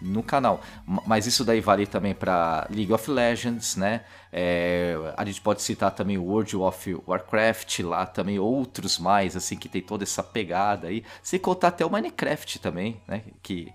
[0.00, 0.60] No canal.
[1.06, 4.02] Mas isso daí vale também para League of Legends, né?
[4.32, 9.56] É, a gente pode citar também o World of Warcraft lá, também outros mais, assim,
[9.56, 11.04] que tem toda essa pegada aí.
[11.22, 13.22] Sem contar até o Minecraft também, né?
[13.42, 13.72] Que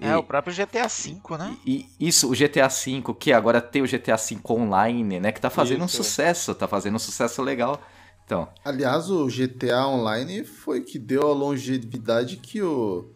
[0.00, 1.56] É, e- o próprio GTA V, né?
[1.66, 5.32] e isso, o GTA V, que agora tem o GTA V online, né?
[5.32, 5.84] Que tá fazendo Isso.
[5.84, 7.80] um sucesso, tá fazendo um sucesso legal.
[8.24, 13.10] Então, Aliás, o GTA Online foi que deu a longevidade que o.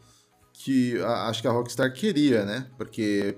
[0.64, 2.66] que a- acho que a Rockstar queria, né?
[2.78, 3.36] Porque.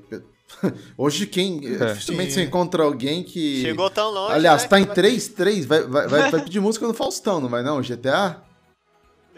[0.96, 1.58] Hoje quem.
[1.60, 2.40] Dificilmente Sim.
[2.40, 3.62] você encontra alguém que.
[3.62, 4.32] Chegou tão longe.
[4.34, 7.40] Aliás, né, tá em vai- 3, 3, vai, vai, vai, vai pedir música no Faustão,
[7.40, 7.80] não vai não?
[7.80, 8.42] GTA?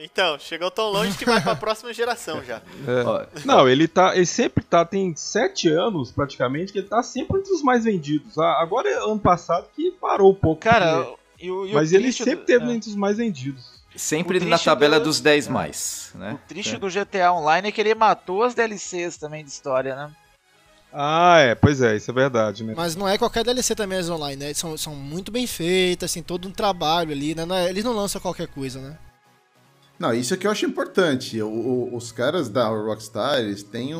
[0.00, 2.62] Então, chegou tão longe que vai pra próxima geração já.
[2.86, 3.44] É.
[3.44, 4.14] Não, ele tá.
[4.14, 8.38] Ele sempre tá, tem sete anos praticamente, que ele tá sempre entre os mais vendidos.
[8.38, 10.60] Ah, Agora é ano passado que parou um pouco.
[10.62, 11.04] Cara,
[11.40, 12.74] e o, e mas ele sempre do- teve é.
[12.74, 13.77] entre os mais vendidos.
[13.98, 16.34] Sempre na tabela do- dos 10 mais, né?
[16.42, 20.10] O triste do GTA Online é que ele matou as DLCs também de história, né?
[20.92, 22.72] Ah, é, pois é, isso é verdade, né?
[22.74, 24.54] Mas não é qualquer DLC também as online, né?
[24.54, 27.44] São, são muito bem feitas, assim, todo um trabalho ali, né?
[27.66, 28.96] É- eles não lançam qualquer coisa, né?
[29.98, 31.42] Não, isso é que eu acho importante.
[31.42, 33.98] O- o- os caras da Rockstar, eles têm um,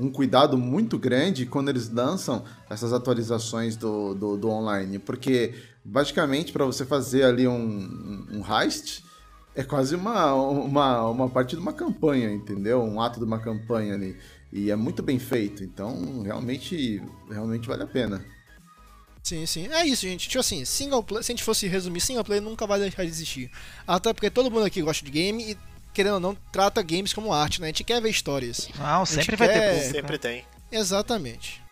[0.00, 4.98] um- um cuidado muito grande quando eles lançam essas atualizações do, do, do online.
[4.98, 5.54] Porque,
[5.84, 9.04] basicamente, para você fazer ali um, um, um heist,
[9.54, 12.82] é quase uma, uma, uma parte de uma campanha, entendeu?
[12.82, 14.16] Um ato de uma campanha ali.
[14.52, 18.24] E é muito bem feito, então realmente, realmente vale a pena.
[19.22, 19.68] Sim, sim.
[19.68, 20.28] É isso, gente.
[20.28, 23.10] Tipo assim, single play, se a gente fosse resumir, single player nunca vai deixar de
[23.10, 23.50] existir.
[23.86, 25.58] Até porque todo mundo aqui gosta de game e,
[25.92, 27.66] querendo ou não, trata games como arte, né?
[27.66, 28.68] A gente quer ver histórias.
[28.78, 29.92] Não, sempre vai ter quer- público.
[29.92, 30.44] Sempre tem.
[30.72, 31.62] Exatamente.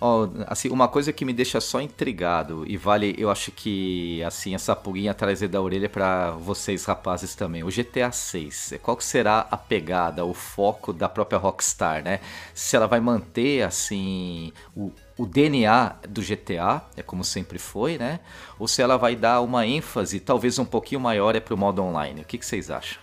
[0.00, 4.54] Ó, assim, uma coisa que me deixa só intrigado e vale, eu acho que assim
[4.54, 7.62] essa pulguinha atrás da orelha pra vocês rapazes também.
[7.62, 12.20] O GTA 6, qual será a pegada, o foco da própria Rockstar, né?
[12.54, 18.20] Se ela vai manter assim o, o DNA do GTA, é como sempre foi, né?
[18.58, 22.22] Ou se ela vai dar uma ênfase, talvez um pouquinho maior é pro modo online.
[22.22, 22.98] O que, que vocês acham?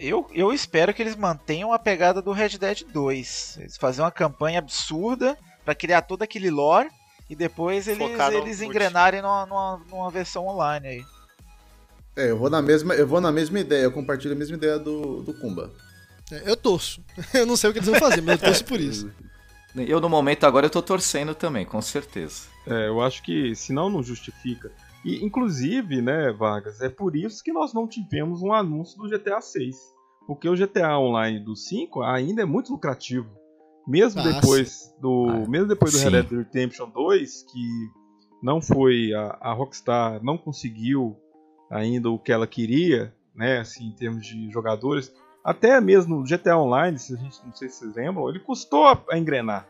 [0.00, 3.58] Eu, eu espero que eles mantenham a pegada do Red Dead 2.
[3.60, 6.88] Eles fazem uma campanha absurda pra criar todo aquele lore
[7.28, 11.04] e depois eles, eles engrenarem numa, numa, numa versão online aí.
[12.14, 14.78] É, eu vou na mesma, eu vou na mesma ideia, eu compartilho a mesma ideia
[14.78, 15.70] do, do Kumba.
[16.30, 17.02] É, Eu torço.
[17.32, 19.10] Eu não sei o que eles vão fazer, mas eu torço por isso.
[19.74, 22.42] Eu no momento agora eu tô torcendo também, com certeza.
[22.66, 24.70] É, eu acho que senão não justifica.
[25.02, 29.40] E inclusive, né, Vargas, é por isso que nós não tivemos um anúncio do GTA
[29.40, 29.74] 6.
[30.26, 33.30] Porque o GTA Online do 5 ainda é muito lucrativo.
[33.86, 36.08] Mesmo Ah, depois do, Ah, mesmo depois do sim.
[36.08, 37.90] Red Dead Redemption 2, que
[38.42, 41.16] não foi a, a Rockstar não conseguiu
[41.70, 45.12] ainda o que ela queria, né, assim, em termos de jogadores.
[45.44, 48.86] Até mesmo o GTA Online, se a gente não sei se vocês lembram, ele custou
[48.86, 49.66] a, a engrenar,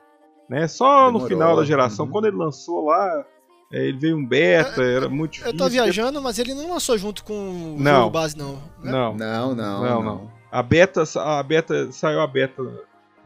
[0.49, 0.67] né?
[0.69, 2.11] Só no Demorou, final da geração, uhum.
[2.13, 3.25] quando ele lançou lá,
[3.73, 5.53] é, ele veio um beta, era muito difícil.
[5.53, 8.11] Eu tô viajando, mas ele não lançou junto com o Não.
[8.11, 8.57] base, não.
[8.83, 8.93] né?
[8.93, 10.31] Não, Não, não, Não, não.
[10.51, 12.63] A beta, a beta saiu a beta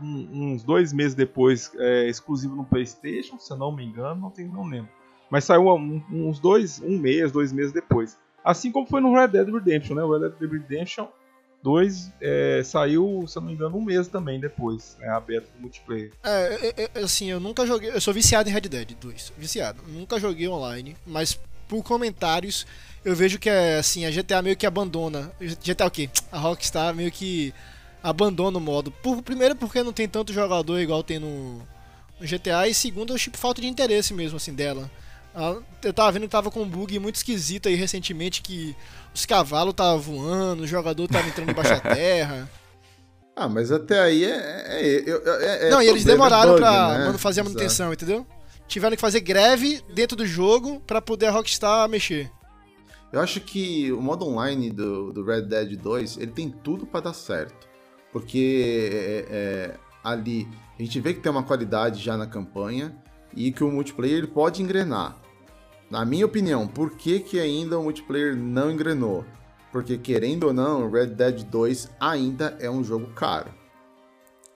[0.00, 4.30] um- uns dois meses depois, é, exclusivo no PlayStation, se eu não me engano, não,
[4.30, 4.90] tenho, não lembro.
[5.30, 8.16] Mas saiu um- uns dois, um mês, dois meses depois.
[8.44, 10.02] Assim como foi no Red Dead Redemption, né?
[10.04, 11.08] O Red Dead Redemption
[11.62, 15.08] 2 é, saiu, se eu não me engano, um mês também depois, né?
[15.08, 16.12] A beta multiplayer.
[16.22, 17.90] É, eu- eu- assim, eu nunca joguei.
[17.90, 19.32] Eu sou viciado em Red Dead 2.
[19.36, 19.82] Viciado.
[19.88, 21.36] Nunca joguei online, mas
[21.68, 22.64] por comentários
[23.04, 25.32] eu vejo que é assim, a GTA meio que abandona.
[25.40, 26.08] GTA o quê?
[26.30, 27.52] A Rockstar meio que
[28.08, 28.90] abandona o modo.
[28.90, 31.58] Por, primeiro porque não tem tanto jogador igual tem no,
[32.20, 34.90] no GTA, e segundo, eu tipo falta de interesse mesmo assim dela.
[35.34, 38.74] Ela- Eu tava vendo que tava com um bug muito esquisito aí recentemente que
[39.14, 42.50] os cavalos estavam voando, o jogador tava entrando embaixo da terra.
[43.38, 44.30] Ah, mas até aí é.
[44.30, 47.18] é, é- é não, e eles é demoraram bug, pra né?
[47.18, 47.54] fazer a Exato.
[47.54, 48.26] manutenção, entendeu?
[48.66, 52.30] Tiveram que fazer greve dentro do jogo pra poder a Rockstar mexer.
[53.12, 57.00] Eu acho que o modo online do, do Red Dead 2 ele tem tudo pra
[57.00, 57.68] dar certo.
[58.16, 60.48] Porque é, é, ali
[60.78, 62.96] a gente vê que tem uma qualidade já na campanha
[63.34, 65.18] e que o multiplayer ele pode engrenar.
[65.90, 69.22] Na minha opinião, por que, que ainda o multiplayer não engrenou?
[69.70, 73.50] Porque, querendo ou não, o Red Dead 2 ainda é um jogo caro.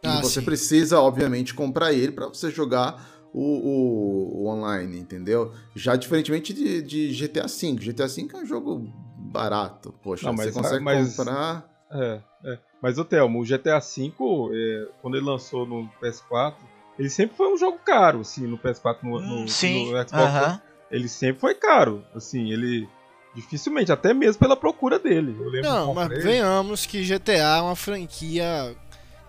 [0.03, 0.47] E Ah, você sim.
[0.47, 5.53] precisa, obviamente, comprar ele para você jogar o, o- o online, entendeu?
[5.75, 7.73] Já diferentemente de, de GTA V.
[7.75, 9.93] GTA V é um jogo barato.
[10.03, 11.70] Poxa, Não, você mas- consegue mas- comprar.
[11.93, 12.59] É, é.
[12.83, 14.13] Mas o Thelmo, o GTA V,
[14.53, 16.55] é, quando ele lançou no PS4,
[16.99, 20.13] ele sempre foi um jogo caro, assim, no PS4, no, no- Hum, sim, no Xbox.
[20.13, 20.61] aham.
[20.91, 22.89] Ele sempre foi caro, assim, ele
[23.35, 25.37] dificilmente, até mesmo pela procura dele.
[25.39, 28.75] Eu lembro que Não, mas venhamos que GTA é uma franquia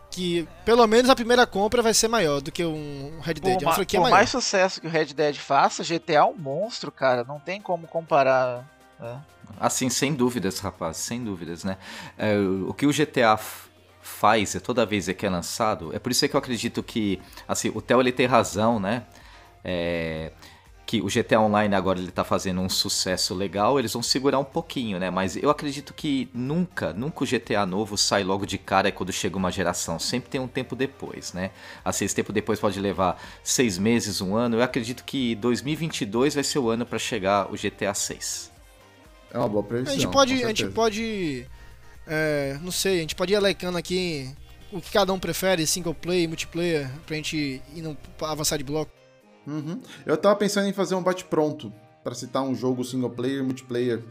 [0.10, 3.44] que, pelo menos a primeira compra vai ser maior do que um Red Dead.
[3.44, 4.16] Por, é uma ma- franquia por maior.
[4.18, 7.24] mais sucesso que o Red Dead faça, GTA é um monstro, cara.
[7.24, 8.66] Não tem como comparar.
[9.02, 9.18] É.
[9.60, 11.78] Assim, sem dúvidas, rapaz, sem dúvidas, né?
[12.18, 13.38] É, o que o GTA
[14.02, 17.82] faz toda vez que é lançado, é por isso que eu acredito que, assim, o
[17.82, 19.04] Theo ele tem razão, né?
[19.64, 20.32] É,
[20.86, 24.44] que o GTA Online agora ele tá fazendo um sucesso legal, eles vão segurar um
[24.44, 25.10] pouquinho, né?
[25.10, 29.38] Mas eu acredito que nunca, nunca o GTA novo sai logo de cara quando chega
[29.38, 29.98] uma geração.
[29.98, 31.52] Sempre tem um tempo depois, né?
[31.86, 34.58] Assim, esse tempo depois pode levar seis meses, um ano.
[34.58, 38.51] Eu acredito que 2022 vai ser o ano para chegar o GTA 6.
[39.34, 39.94] É uma boa A previsão.
[39.94, 41.48] gente pode, a gente pode,
[42.08, 44.30] é, não sei, a gente pode ir alecando aqui
[44.72, 48.92] o que cada um prefere, single player, multiplayer, pra gente ir no, avançar de bloco.
[49.48, 49.82] Uhum.
[50.06, 54.04] Eu tava pensando em fazer um bate-pronto para citar um jogo single player e multiplayer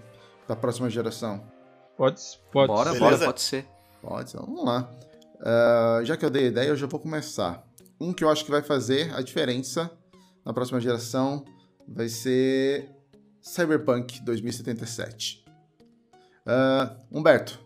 [0.46, 1.42] da próxima geração.
[1.96, 2.98] Pode, pode bora, ser.
[2.98, 3.66] bora, pode ser.
[4.02, 4.90] Pode, então vamos lá.
[5.40, 7.64] Ah, já que eu dei a ideia, eu já vou começar.
[8.00, 9.90] Um que eu acho que vai fazer a diferença
[10.44, 11.44] na próxima geração
[11.87, 12.88] vai ser
[13.43, 15.45] Cyberpunk 2077.
[16.47, 17.59] Ah, Humberto,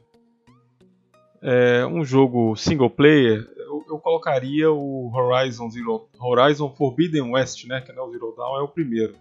[1.43, 7.81] É, um jogo single player, eu, eu colocaria o Horizon Zero, Horizon Forbidden West, né?
[7.81, 9.15] Que não é o Zero Dawn, é o primeiro.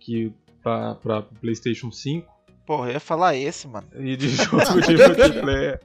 [0.00, 0.32] Que
[0.62, 2.36] pra, pra PlayStation 5
[2.66, 3.86] Porra, eu ia falar esse, mano.
[3.98, 5.80] e de jogo de multiplayer.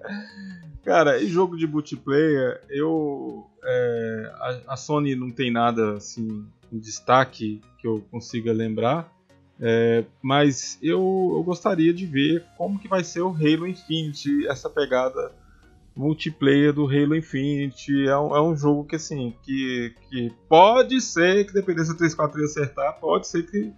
[0.84, 3.50] Cara, e jogo de multiplayer, eu.
[3.64, 4.32] é,
[4.68, 9.13] a, a Sony não tem nada assim em destaque que eu consiga lembrar.
[9.60, 14.70] É, mas eu, eu gostaria de ver como que vai ser o Halo Infinite, essa
[14.70, 15.32] pegada
[15.96, 18.08] multiplayer do Halo Infinite.
[18.08, 21.98] É um, é um jogo que assim, que, que pode ser que dependendo se o
[21.98, 23.72] 343 acertar, pode ser que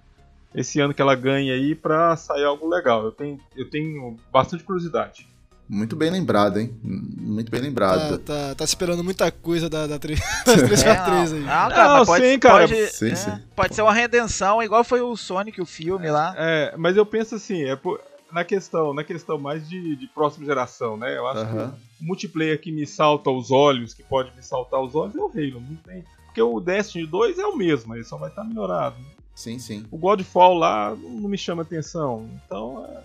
[0.54, 3.04] esse ano que ela ganhe aí pra sair algo legal.
[3.04, 5.28] Eu tenho, eu tenho bastante curiosidade.
[5.68, 6.76] Muito bem lembrado, hein?
[6.84, 8.18] Muito bem Tá, lembrado.
[8.20, 11.44] tá, tá esperando muita coisa da, da 3, das 343 aí.
[11.48, 12.68] Ah, cara, Não, mas pode, sim, cara.
[12.68, 13.42] Pode, Sim, é, sim.
[13.56, 16.36] pode ser uma redenção, igual foi o Sonic, o filme lá.
[16.38, 18.00] É, mas eu penso assim, é por-
[18.32, 21.18] na questão, na questão mais de, de próxima geração, né?
[21.18, 21.74] Eu acho que o
[22.06, 25.62] multiplayer que me salta aos olhos, que pode me saltar aos olhos, é o Halo,
[25.68, 26.04] não tem.
[26.26, 28.98] Porque o Destiny 2 é o mesmo, ele só vai estar melhorado.
[29.34, 29.84] Sim, sim.
[29.90, 32.30] O Godfall lá não me chama atenção.
[32.46, 33.00] Então, é,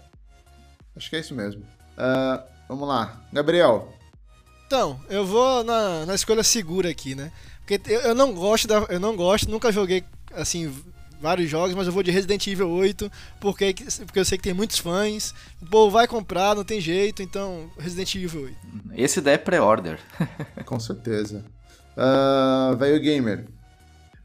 [0.96, 1.62] Acho que é isso mesmo.
[1.96, 3.20] Ah, vamos lá.
[3.32, 3.92] Gabriel.
[4.66, 7.32] Então, eu vou na, na escolha segura aqui, né?
[7.66, 10.72] Porque eu, eu não gosto da, eu não gosto, nunca joguei assim
[11.20, 13.74] vários jogos, mas eu vou de Resident Evil 8 porque
[14.06, 15.34] porque eu sei que tem muitos fãs.
[15.60, 18.56] O povo vai comprar, não tem jeito, então Resident Evil 8.
[18.94, 19.98] Esse daí é pré-order.
[20.64, 21.44] Com certeza.
[22.78, 23.46] Velho Gamer.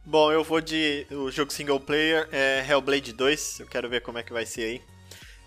[0.05, 3.59] Bom, eu vou de o jogo single player, é Hellblade 2.
[3.61, 4.81] Eu quero ver como é que vai ser aí.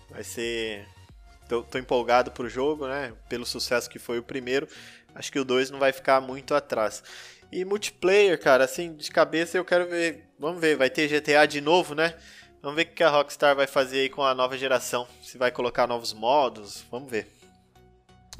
[0.09, 0.85] Vai ser.
[1.49, 3.11] Tô, tô empolgado pro jogo, né?
[3.27, 4.67] Pelo sucesso que foi o primeiro.
[5.15, 7.03] Acho que o 2 não vai ficar muito atrás.
[7.51, 10.29] E multiplayer, cara, assim, de cabeça eu quero ver.
[10.37, 12.13] Vamos ver, vai ter GTA de novo, né?
[12.61, 15.07] Vamos ver o que a Rockstar vai fazer aí com a nova geração.
[15.23, 17.38] Se vai colocar novos modos, vamos ver.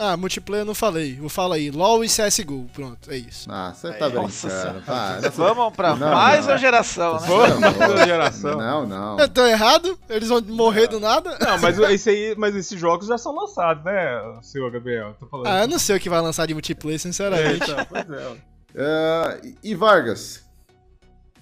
[0.02, 1.16] Ah, multiplayer eu não falei.
[1.18, 2.70] Vou falar aí, LoL e CS:GO.
[2.74, 3.52] Pronto, é isso.
[3.52, 4.82] Ah, você Aí, tá nossa brincando.
[4.86, 5.30] Para.
[5.30, 6.54] Vamos pra Não, mais não.
[6.54, 7.28] uma geração, né?
[7.28, 8.58] Vamos, geração.
[8.58, 9.20] Não, não.
[9.20, 10.00] Eu tô errado?
[10.10, 11.38] Eles vão morrer do nada?
[11.42, 15.18] Não, mas esse aí, mas esses jogos já são lançados, né, senhor Gabriel?
[15.20, 15.48] Tô falando.
[15.48, 17.70] Ah, eu não sei o que vai lançar de multiplayer, É, sinceramente.
[17.70, 18.38] então, pois é.
[18.78, 20.46] Ah, e Vargas?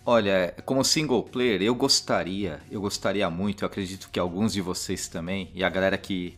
[0.03, 5.07] Olha, como single player, eu gostaria, eu gostaria muito, eu acredito que alguns de vocês
[5.07, 6.37] também, e a galera que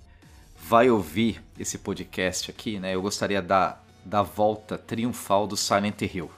[0.69, 2.93] vai ouvir esse podcast aqui, né?
[2.93, 6.29] Eu gostaria da, da volta triunfal do Silent Hill.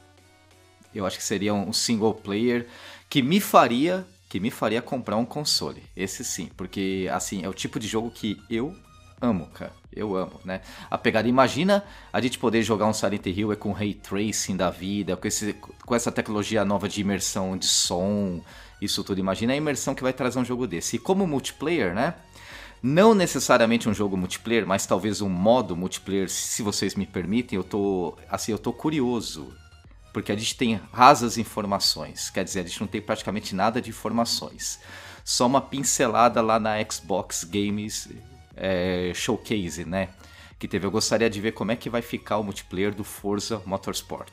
[0.96, 2.66] Eu acho que seria um single player
[3.10, 5.84] que me faria, que me faria comprar um console.
[5.98, 8.74] Esse sim, porque assim, é o tipo de jogo que eu
[9.20, 9.74] amo, cara.
[9.92, 10.62] Eu amo, né?
[10.90, 14.70] A pegada, imagina a gente poder jogar um Silent Hill é com ray tracing da
[14.70, 15.52] vida, com, esse,
[15.86, 18.42] com essa tecnologia nova de imersão de som,
[18.82, 19.20] isso tudo.
[19.20, 20.96] Imagina a imersão que vai trazer um jogo desse.
[20.96, 22.14] E como multiplayer, né?
[22.84, 27.64] Não necessariamente um jogo multiplayer, mas talvez um modo multiplayer, se vocês me permitem, eu
[27.64, 29.54] tô, assim, eu tô curioso.
[30.12, 33.90] Porque a gente tem rasas informações, quer dizer, a gente não tem praticamente nada de
[33.90, 34.80] informações.
[35.24, 38.10] Só uma pincelada lá na Xbox Games
[38.56, 40.10] é, Showcase, né?
[40.58, 40.86] Que teve.
[40.86, 44.32] Eu gostaria de ver como é que vai ficar o multiplayer do Forza Motorsport.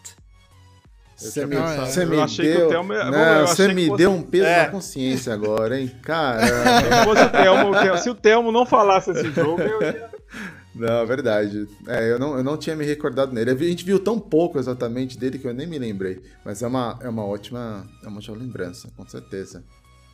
[1.18, 4.22] Você me, Eu me achei que o deu, Thelma- não, eu você me deu um
[4.22, 4.62] peso É.
[4.64, 5.90] na consciência agora, hein?
[6.02, 7.16] Caramba.
[7.16, 10.08] Se o Telmo, o Telmo- se o Telmo não falasse esse jogo, eu ia...
[10.74, 11.66] Não, é verdade.
[11.88, 13.50] É, eu não, eu não tinha me recordado nele.
[13.50, 16.22] A gente viu tão pouco exatamente dele que eu nem me lembrei.
[16.44, 17.84] Mas é uma, é uma ótima.
[18.04, 19.64] É uma ótima lembrança, com certeza.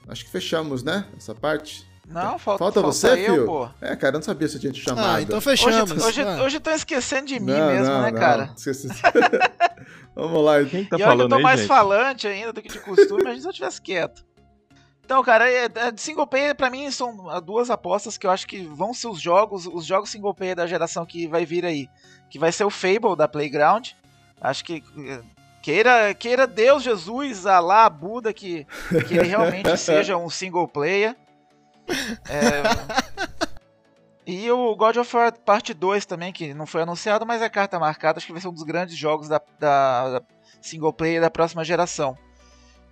[0.08, 1.04] Acho que fechamos, né?
[1.18, 1.86] Essa parte.
[2.08, 3.46] Não, falta, Falta você, eu, Phil?
[3.46, 3.68] pô.
[3.80, 5.06] É, cara, eu não sabia se eu tinha te chamado.
[5.06, 6.02] Ah, então Hoje, fechamos.
[6.04, 6.42] hoje, Ah.
[6.42, 8.18] hoje estão esquecendo de mim Não, mesmo, não, né, não.
[8.18, 8.50] cara?
[8.56, 8.88] Esqueci.
[10.14, 10.64] Vamos lá.
[10.64, 11.68] Quem que tá e olha que eu falando tô aí, mais gente?
[11.68, 14.24] falante ainda do que de costume, imagina se eu tivesse quieto.
[15.04, 18.46] Então, cara, é, é, de single player pra mim são duas apostas que eu acho
[18.46, 21.88] que vão ser os jogos, os jogos single player da geração que vai vir aí.
[22.30, 23.90] Que vai ser o Fable da Playground.
[24.40, 25.20] Acho que eh,
[25.60, 28.66] queira, queira Deus, Jesus, Alá, Buda que,
[29.06, 31.14] que ele realmente seja um single player.
[32.26, 32.62] É,
[34.26, 37.78] e o God of War Parte 2 também, que não foi anunciado, mas é carta
[37.78, 38.18] marcada.
[38.18, 40.22] Acho que vai ser um dos grandes jogos da, da, da
[40.62, 42.16] single player da próxima geração.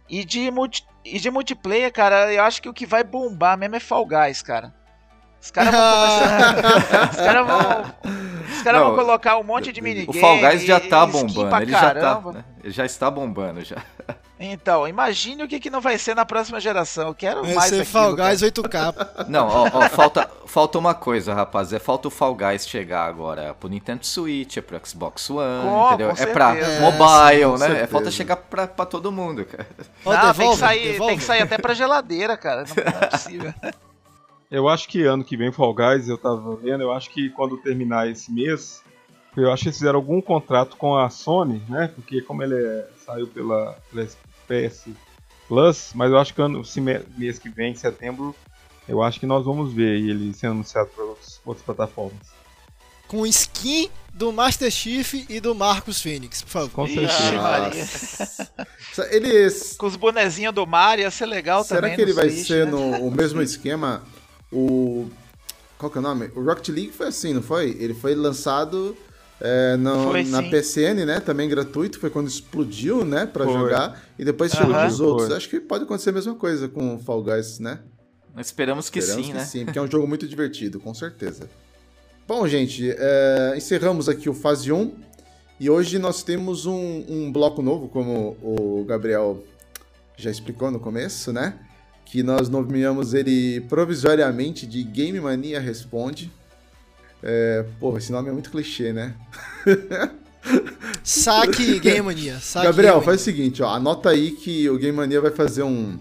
[0.08, 3.76] E de, multi, e de multiplayer, cara, eu acho que o que vai bombar mesmo
[3.76, 4.74] é Fall Guys, cara.
[5.42, 7.10] Os caras vão começar.
[7.10, 8.12] os caras vão.
[8.56, 10.16] Os caras vão colocar um monte de minigame.
[10.16, 12.44] O Fall Guys já tá bombando, ele já tá, né?
[12.62, 13.76] ele já está bombando já.
[14.38, 17.08] Então, imagine o que, que não vai ser na próxima geração.
[17.08, 18.30] Eu quero Vai mais ser Fall cara.
[18.30, 19.26] Guys 8K.
[19.28, 21.72] Não, ó, ó, falta, falta uma coisa, rapaz.
[21.72, 25.62] É falta o Fall Guys chegar agora é pro Nintendo Switch, é pro Xbox One,
[25.62, 26.08] Com- entendeu?
[26.16, 26.80] com é pra certeza.
[26.80, 27.80] mobile, É, com né?
[27.82, 29.66] É falta chegar pra, pra todo mundo, cara.
[30.04, 31.10] Não, tem, que devolve, sair, devolve.
[31.12, 32.64] tem que sair até pra geladeira, cara.
[32.64, 33.54] Não, não é possível.
[34.52, 37.56] Eu acho que ano que vem Fall Guys, eu tava vendo, eu acho que quando
[37.56, 38.82] terminar esse mês,
[39.34, 41.90] eu acho que eles fizeram algum contrato com a Sony, né?
[41.94, 44.06] Porque como ele é- saiu pela, pela
[44.46, 44.90] PS
[45.48, 48.34] Plus, mas eu acho que ano, esse mês que vem, em setembro,
[48.86, 51.02] eu acho que nós vamos ver ele sendo anunciado para
[51.46, 52.42] outras plataformas.
[53.08, 56.70] com skin do Master Chief e do Marcos Fênix, por favor.
[56.70, 58.48] Com certeza.
[59.78, 61.96] Com os bonezinhos do Mario ia ser legal Será também.
[61.96, 62.70] que ele vai Switch, ser né?
[62.72, 64.02] no o mesmo esquema?
[64.52, 65.08] O.
[65.78, 66.30] Qual que é o nome?
[66.36, 67.70] O Rocket League foi assim, não foi?
[67.80, 68.96] Ele foi lançado
[69.40, 70.50] é, no- Foi, na sim.
[70.50, 71.18] PCN, né?
[71.18, 73.26] Também gratuito, foi quando explodiu, né?
[73.26, 74.00] Pra jogar.
[74.18, 75.32] E depois chegou nos outros.
[75.32, 77.80] Acho que pode acontecer a mesma coisa com o Fall Guys, né?
[78.38, 79.44] Esperamos que Esperamos sim, que né?
[79.44, 81.50] sim, porque é um jogo muito divertido, com certeza.
[82.26, 84.94] Bom, gente, é, encerramos aqui o Fase 1.
[85.58, 89.44] E hoje nós temos um, um bloco novo, como o Gabriel
[90.16, 91.58] já explicou no começo, né?
[92.12, 96.30] Que nós nomeamos ele provisoriamente de Game Mania Responde.
[97.22, 99.14] É, pô, esse nome é muito clichê, né?
[101.02, 102.38] Saque Game Mania.
[102.38, 105.62] Saque Gabriel, Game faz o seguinte, ó, anota aí que o Game Mania vai fazer
[105.62, 105.98] um,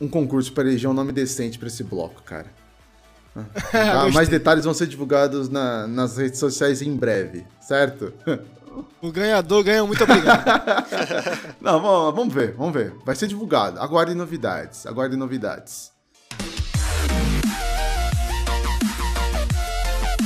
[0.00, 2.46] um concurso para eleger um nome decente para esse bloco, cara.
[3.36, 4.08] Ah, tá?
[4.08, 8.12] Mais detalhes vão ser divulgados na- nas redes sociais em breve, certo?
[9.00, 10.44] O ganhador ganha muito obrigado.
[11.60, 12.94] Não, vamos, vamos ver, vamos ver.
[13.04, 13.78] Vai ser divulgado.
[13.80, 15.92] Aguardem novidades, aguardem novidades.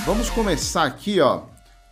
[0.07, 1.43] Vamos começar aqui, ó,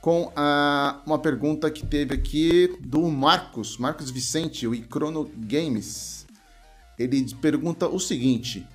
[0.00, 6.26] com a- uma pergunta que teve aqui do Marcos, Marcos Vicente, o Icrono Games.
[6.98, 8.66] Ele pergunta o seguinte: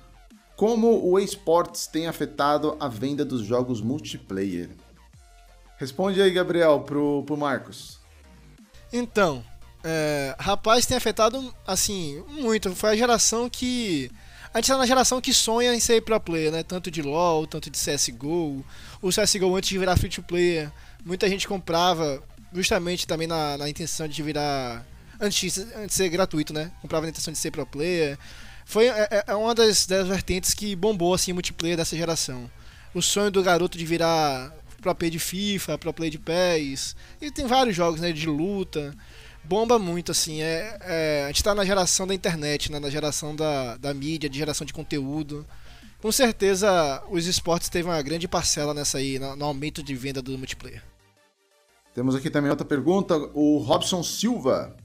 [0.56, 4.70] Como o esportes tem afetado a venda dos jogos multiplayer?
[5.78, 7.98] Responde aí, Gabriel, pro, pro Marcos.
[8.92, 9.44] Então,
[9.82, 12.74] é, rapaz, tem afetado, assim, muito.
[12.74, 14.10] Foi a geração que.
[14.52, 16.62] A gente tá na geração que sonha em ser pro player, né?
[16.62, 18.64] Tanto de LoL, tanto de CSGO.
[19.02, 20.70] O CSGO antes de virar free to player,
[21.04, 22.22] muita gente comprava
[22.52, 24.86] justamente também na, na intenção de virar.
[25.20, 26.70] Antes antes de ser gratuito, né?
[26.80, 28.16] Comprava na intenção de ser pro player.
[28.64, 32.48] Foi é, é- é uma das, das vertentes que bombou assim multiplayer dessa geração.
[32.94, 34.52] O sonho do garoto de virar
[34.84, 36.94] pro player de FIFA, pro player de PES.
[37.20, 38.12] E tem vários jogos, né?
[38.12, 38.94] De luta.
[39.42, 40.42] Bomba muito, assim.
[40.42, 42.78] É, é- a gente tá na geração da internet, né?
[42.78, 45.46] Na geração da, da mídia, de geração de conteúdo.
[46.00, 50.20] Com certeza os esportes teve uma grande parcela nessa aí, no, no aumento de venda
[50.20, 50.82] do multiplayer.
[51.94, 54.76] Temos aqui também outra pergunta, o Robson Silva.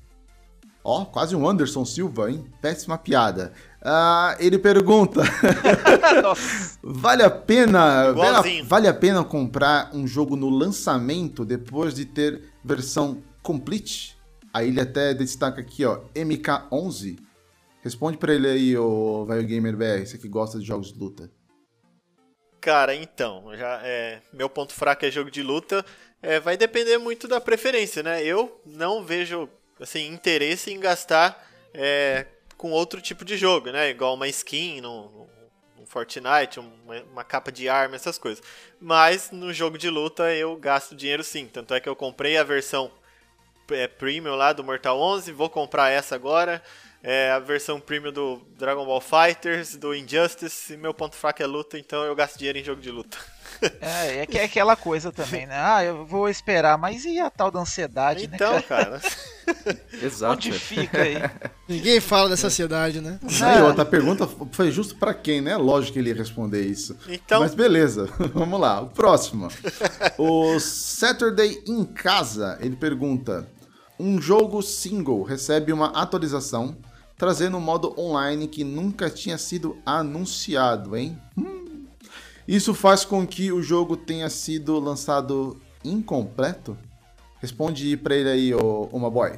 [0.83, 2.45] Ó, quase um Anderson Silva, hein?
[2.61, 3.51] Péssima piada.
[3.81, 5.21] Ah, ele pergunta:
[6.83, 12.05] vale a pena, vale a, vale a pena comprar um jogo no lançamento depois de
[12.05, 14.17] ter versão complete?
[14.53, 17.19] Aí ele até destaca aqui, ó, MK11.
[17.81, 21.31] Responde pra ele aí, ô Vai Gamer BR, você que gosta de jogos de luta.
[22.59, 25.85] Cara, então, já é, meu ponto fraco é jogo de luta.
[26.21, 28.21] É, vai depender muito da preferência, né?
[28.21, 29.47] Eu não vejo
[29.79, 32.25] assim interesse em gastar é,
[32.59, 33.89] com outro tipo de jogo, né?
[33.89, 35.29] Igual uma skin no,
[35.79, 38.43] no Fortnite, uma, uma capa de arma, essas coisas.
[38.81, 41.47] Mas no jogo de luta eu gasto dinheiro sim.
[41.47, 42.91] Tanto é que eu comprei a versão
[43.71, 46.61] é, premium lá do Mortal 11, vou comprar essa agora.
[47.01, 50.73] É a versão premium do Dragon Ball Fighters, do Injustice.
[50.73, 53.17] e Meu ponto fraco é luta, então eu gasto dinheiro em jogo de luta.
[53.79, 55.55] é, é que é aquela coisa também, né?
[55.57, 58.35] Ah, eu vou esperar, mas e a tal da ansiedade, né?
[58.35, 58.99] Então, cara?
[58.99, 60.33] cara, Exato.
[60.33, 61.15] Onde fica aí?
[61.69, 63.17] Ninguém fala dessa ansiedade, né?
[63.41, 65.55] Aí, outra pergunta foi justo pra quem, né?
[65.55, 66.97] Lógico que ele ia responder isso.
[67.07, 68.81] Então- Mas beleza, vamos lá.
[68.81, 69.47] O próximo.
[70.17, 73.47] o Saturday em Casa, ele pergunta:
[73.97, 76.77] Um jogo single recebe uma atualização
[77.19, 81.15] trazendo um modo online que nunca tinha sido anunciado, hein?
[81.37, 81.85] Hum.
[82.47, 86.75] Isso faz com que o jogo tenha sido lançado incompleto?
[87.39, 89.37] Responde pra ele aí, ô, uma boy.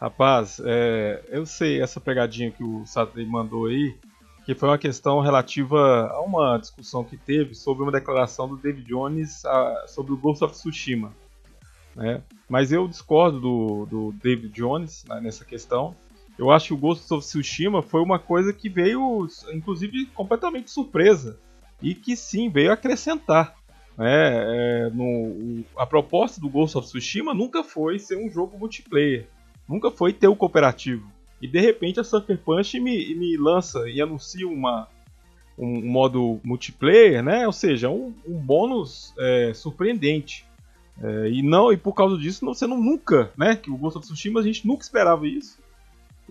[0.00, 3.94] Rapaz, é, eu sei essa pegadinha que o Saturday mandou aí,
[4.46, 8.86] que foi uma questão relativa a uma discussão que teve sobre uma declaração do David
[8.88, 11.12] Jones a- sobre o Ghost of Tsushima.
[11.94, 12.22] né?
[12.48, 15.94] Mas eu discordo do, do David Jones né, nessa questão.
[16.40, 21.38] Eu acho que o Ghost of Tsushima foi uma coisa que veio, inclusive, completamente surpresa.
[21.82, 23.56] E que sim, veio acrescentar.
[23.96, 24.06] né?
[24.06, 29.28] É, no, a proposta do Ghost of Tsushima nunca foi ser um jogo multiplayer
[29.70, 31.08] nunca foi ter o cooperativo.
[31.40, 34.88] E de repente a Sucker Punch me, me lança e anuncia uma,
[35.56, 37.46] um modo multiplayer, né?
[37.46, 40.44] Ou seja, um, um bônus é, surpreendente.
[41.02, 43.54] É, e não e por causa disso você não nunca, né?
[43.54, 45.58] Que o Ghost of Tsushima a gente nunca esperava isso.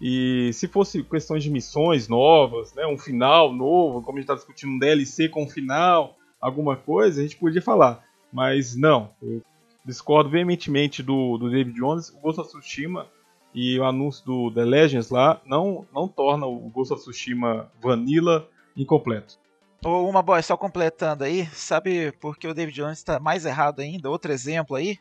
[0.01, 2.85] E se fosse questões de missões novas, né?
[2.85, 7.19] Um final novo, como a gente está discutindo um DLC com um final, alguma coisa,
[7.19, 8.03] a gente podia falar.
[8.31, 9.41] Mas não, eu
[9.83, 12.09] discordo veementemente do, do David Jones.
[12.09, 13.07] O Ghost of Tsushima
[13.53, 18.47] e o anúncio do The Legends lá não, não torna o Ghost of Tsushima Vanilla
[18.77, 19.37] incompleto.
[19.83, 23.79] Ô, uma boy, só completando aí, sabe por que o David Jones tá mais errado
[23.79, 24.09] ainda?
[24.09, 24.97] Outro exemplo aí?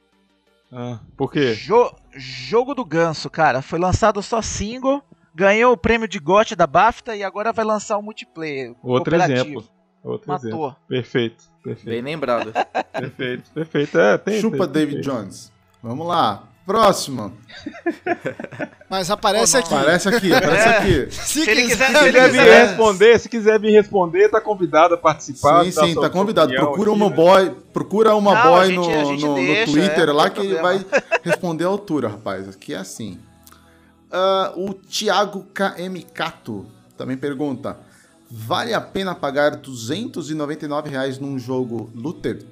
[0.73, 1.55] Ah, por quê?
[1.55, 3.63] Jo- jogo do Ganso, cara.
[3.63, 5.03] Foi lançado só single,
[5.35, 8.75] ganhou o prêmio de GOT da BAFTA e agora vai lançar o multiplayer.
[8.83, 9.65] Outro exemplo.
[10.05, 10.61] Outro exemplo.
[10.61, 10.77] Matou.
[10.89, 12.53] Perfeito, Bem perfeito, lembrado.
[12.93, 13.99] perfeito, perfeito.
[13.99, 15.03] É, tem, Chupa tem, David tem.
[15.03, 15.53] Jones.
[15.83, 16.45] Vamos lá.
[16.69, 17.33] Próxima.
[18.91, 19.61] Mas aparece não.
[19.61, 19.75] aqui.
[19.75, 21.11] Aparece aqui, aparece aqui.
[21.11, 24.39] Se, Se ele quiser- Se ele quiser vir quiser- responder, se quiser vir responder, tá
[24.39, 25.65] convidado a participar.
[25.65, 26.49] Sim, sim, tá convidado.
[26.53, 27.17] opinião Procura aqui, uma né?
[27.17, 30.29] boy, procura uma Não, boy gente- no, a gente no- no deixa, Twitter é, lá
[30.29, 30.85] que ele problema.
[30.91, 32.47] vai responder a altura, rapaz.
[32.51, 33.19] Aqui é assim.
[34.13, 36.67] Ah, o Thiago KM Cato
[36.99, 37.79] também pergunta:
[38.31, 42.43] vale a pena pagar 299 reais num jogo Luther,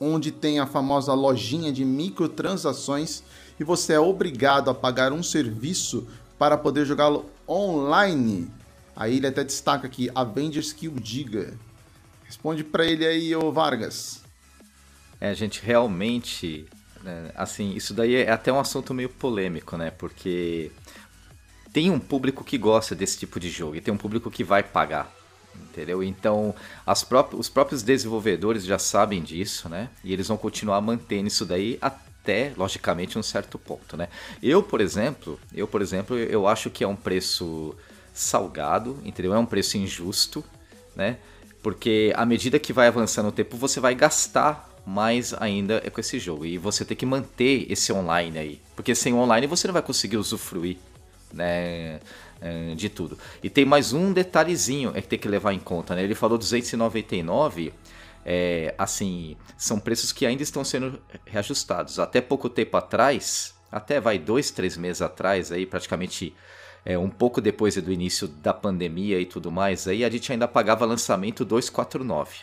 [0.00, 3.22] onde tem a famosa lojinha de microtransações
[3.58, 8.50] e você é obrigado a pagar um serviço para poder jogá-lo online?
[8.94, 11.54] Aí ele até destaca aqui: Avengers que o diga.
[12.24, 14.22] Responde pra ele aí, ô Vargas.
[15.20, 16.66] É, gente, realmente,
[17.02, 19.90] né, assim, isso daí é até um assunto meio polêmico, né?
[19.90, 20.70] Porque
[21.72, 24.62] tem um público que gosta desse tipo de jogo e tem um público que vai
[24.62, 25.12] pagar,
[25.54, 26.02] entendeu?
[26.02, 26.54] Então,
[26.86, 29.88] os próprios desenvolvedores já sabem disso, né?
[30.04, 32.07] E eles vão continuar mantendo isso daí até,
[32.56, 34.08] logicamente, um certo ponto, né?
[34.42, 37.74] Eu, por exemplo, eu, por exemplo, eu acho que é um preço
[38.12, 39.32] salgado, entendeu?
[39.32, 40.44] É um preço injusto,
[40.94, 41.16] né?
[41.62, 46.18] Porque à medida que vai avançando o tempo, você vai gastar mais ainda com esse
[46.18, 46.46] jogo.
[46.46, 48.60] E você tem que manter esse online aí.
[48.74, 50.78] Porque sem online você não vai conseguir usufruir
[51.32, 52.00] né,
[52.40, 53.18] eh, de tudo.
[53.42, 55.94] E tem mais um detalhezinho é que tem que levar em conta.
[55.94, 56.02] Né?
[56.02, 57.72] Ele falou 299.
[58.30, 61.98] É, assim, são preços que ainda estão sendo reajustados.
[61.98, 66.34] Até pouco tempo atrás, até vai dois, três meses atrás, aí praticamente
[66.84, 70.46] é, um pouco depois do início da pandemia e tudo mais, aí a gente ainda
[70.46, 72.40] pagava lançamento 249.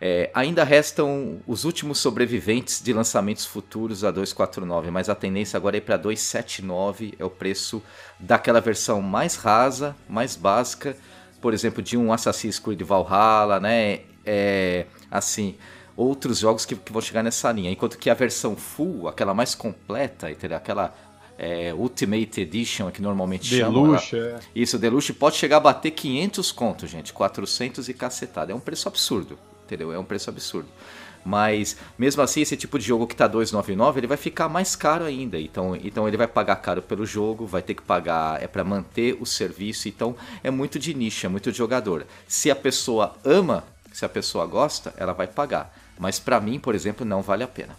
[0.00, 5.78] É, ainda restam os últimos sobreviventes de lançamentos futuros a 249, mas a tendência agora
[5.78, 7.82] é para 279, é o preço
[8.20, 10.96] daquela versão mais rasa, mais básica,
[11.40, 14.02] por exemplo, de um Assassin's Creed Valhalla, né?
[14.24, 15.56] É, assim,
[15.96, 19.54] outros jogos que, que vão chegar nessa linha, enquanto que a versão full, aquela mais
[19.54, 20.56] completa, entendeu?
[20.56, 20.94] aquela
[21.38, 24.38] é, Ultimate Edition que normalmente Deluxe, é.
[24.54, 27.12] isso, Deluxe pode chegar a bater 500 conto, gente.
[27.12, 28.52] 400 e cacetada.
[28.52, 29.92] É um preço absurdo, entendeu?
[29.92, 30.68] É um preço absurdo.
[31.24, 35.04] Mas, mesmo assim, esse tipo de jogo que tá 299, ele vai ficar mais caro
[35.04, 35.38] ainda.
[35.38, 39.16] Então, então ele vai pagar caro pelo jogo, vai ter que pagar é para manter
[39.20, 39.88] o serviço.
[39.88, 42.06] Então, é muito de nicho, é muito de jogador.
[42.26, 45.74] Se a pessoa ama, se a pessoa gosta, ela vai pagar.
[45.98, 47.76] Mas para mim, por exemplo, não vale a pena.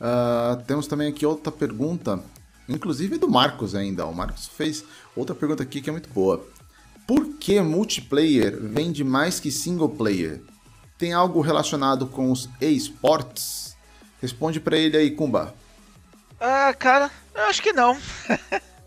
[0.00, 2.22] Ah, temos também aqui outra pergunta,
[2.68, 4.06] inclusive do Marcos ainda.
[4.06, 4.84] O Marcos fez
[5.16, 6.46] outra pergunta aqui que é muito boa.
[7.06, 10.42] Por que multiplayer vende mais que single player?
[10.98, 13.76] Tem algo relacionado com os esportes?
[14.20, 15.54] Responde pra ele aí, Kumba.
[16.40, 17.96] Ah, cara, eu acho que não.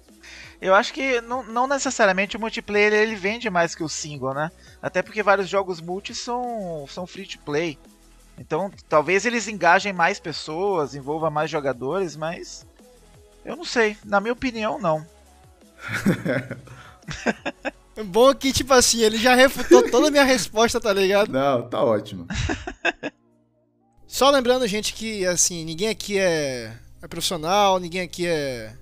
[0.62, 4.51] eu acho que não, não necessariamente o multiplayer ele vende mais que o single, né?
[4.80, 7.80] Até porque vários jogos multi são, são free to play.
[8.38, 12.66] Então, talvez eles engajem mais pessoas, envolva mais jogadores, mas
[13.43, 13.97] eu não sei.
[14.05, 15.05] Na minha opinião, não.
[18.05, 21.30] Bom que, tipo assim, ele já refutou toda a minha resposta, tá ligado?
[21.32, 22.26] Não, tá ótimo.
[24.07, 28.74] Só lembrando, gente, que assim, ninguém aqui é, é profissional, ninguém aqui é,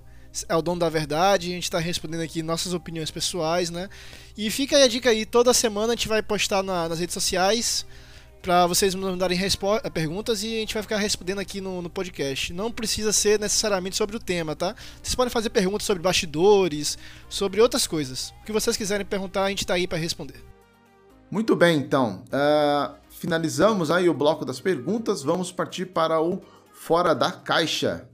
[0.48, 3.88] é o dono da verdade, a gente tá respondendo aqui nossas opiniões pessoais, né?
[4.36, 7.14] E fica aí a dica aí, toda semana a gente vai postar na- nas redes
[7.14, 7.84] sociais
[8.42, 12.52] pra vocês mandarem eh, perguntas e a gente vai ficar respondendo aqui no, no podcast.
[12.52, 14.74] Não precisa ser necessariamente sobre o tema, tá?
[15.02, 16.96] Vocês podem fazer perguntas sobre bastidores,
[17.28, 18.32] sobre outras coisas.
[18.40, 20.42] O que vocês quiserem perguntar, a gente tá aí pra responder.
[21.30, 22.24] Muito bem, então.
[22.32, 25.22] Ah, finalizamos aí o bloco das perguntas.
[25.22, 28.08] Vamos partir para o Fora da Caixa.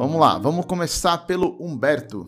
[0.00, 2.26] Vamos lá, vamos começar pelo Humberto.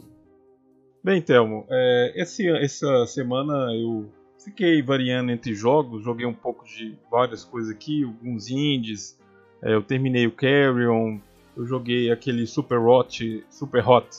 [1.03, 4.13] Bem, Telmo, é, esse, essa semana eu
[4.45, 9.19] fiquei variando entre jogos, joguei um pouco de várias coisas aqui, alguns indies,
[9.63, 11.19] é, eu terminei o Carrion,
[11.57, 14.19] eu joguei aquele Super Hot, Super Hot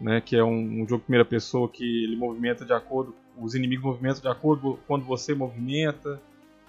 [0.00, 3.56] né, que é um, um jogo de primeira pessoa que ele movimenta de acordo, os
[3.56, 6.22] inimigos movimentam de acordo quando você movimenta.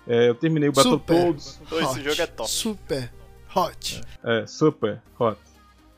[0.08, 0.98] É, eu terminei o Super.
[0.98, 2.50] Battletoads, esse Hot, jogo é top.
[2.50, 3.14] Super
[3.56, 4.02] hot.
[4.24, 5.47] É, super hot.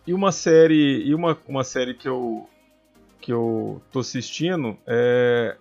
[0.10, 2.50] E uma série, e uma, uma série que eu
[3.22, 5.56] que eu tô assistindo é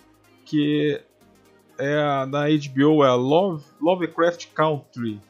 [0.47, 0.99] que
[1.79, 5.21] é a da HBO, é a Love, Lovecraft Country,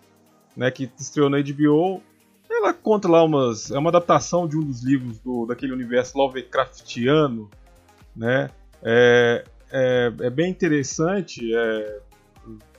[0.56, 2.00] né, que estreou na HBO.
[2.48, 7.50] Ela conta lá umas, é uma adaptação de um dos livros do daquele universo Lovecraftiano,
[8.14, 8.48] né?
[8.84, 11.52] É, é, é bem interessante.
[11.52, 12.00] é,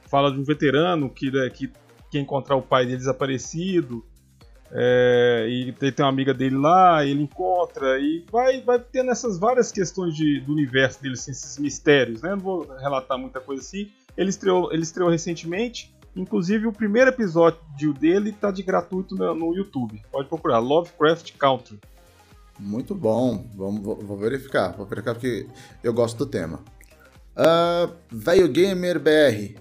[0.08, 1.70] fala de um veterano que, né, que
[2.10, 4.06] quer encontrar o pai dele desaparecido.
[4.72, 9.40] É, e tem, tem uma amiga dele lá, ele encontra e vai, vai tendo essas
[9.40, 12.32] várias questões de, do universo dele, assim, esses mistérios, né?
[12.32, 13.90] Não vou relatar muita coisa assim.
[14.16, 19.56] Ele estreou, ele estreou recentemente, inclusive o primeiro episódio dele tá de gratuito no, no
[19.56, 20.02] YouTube.
[20.12, 21.80] Pode procurar, Lovecraft Country.
[22.60, 23.46] Muito bom.
[23.56, 24.74] Vamos, vou, vou verificar.
[24.74, 25.48] Vou verificar porque
[25.82, 26.60] eu gosto do tema.
[27.36, 29.58] Ah, Velho Gamer BR.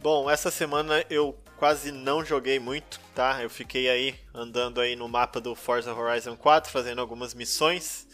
[0.00, 3.40] Bom, essa semana eu quase não joguei muito, tá?
[3.40, 8.04] Eu fiquei aí andando aí no mapa do Forza Horizon 4, fazendo algumas missões.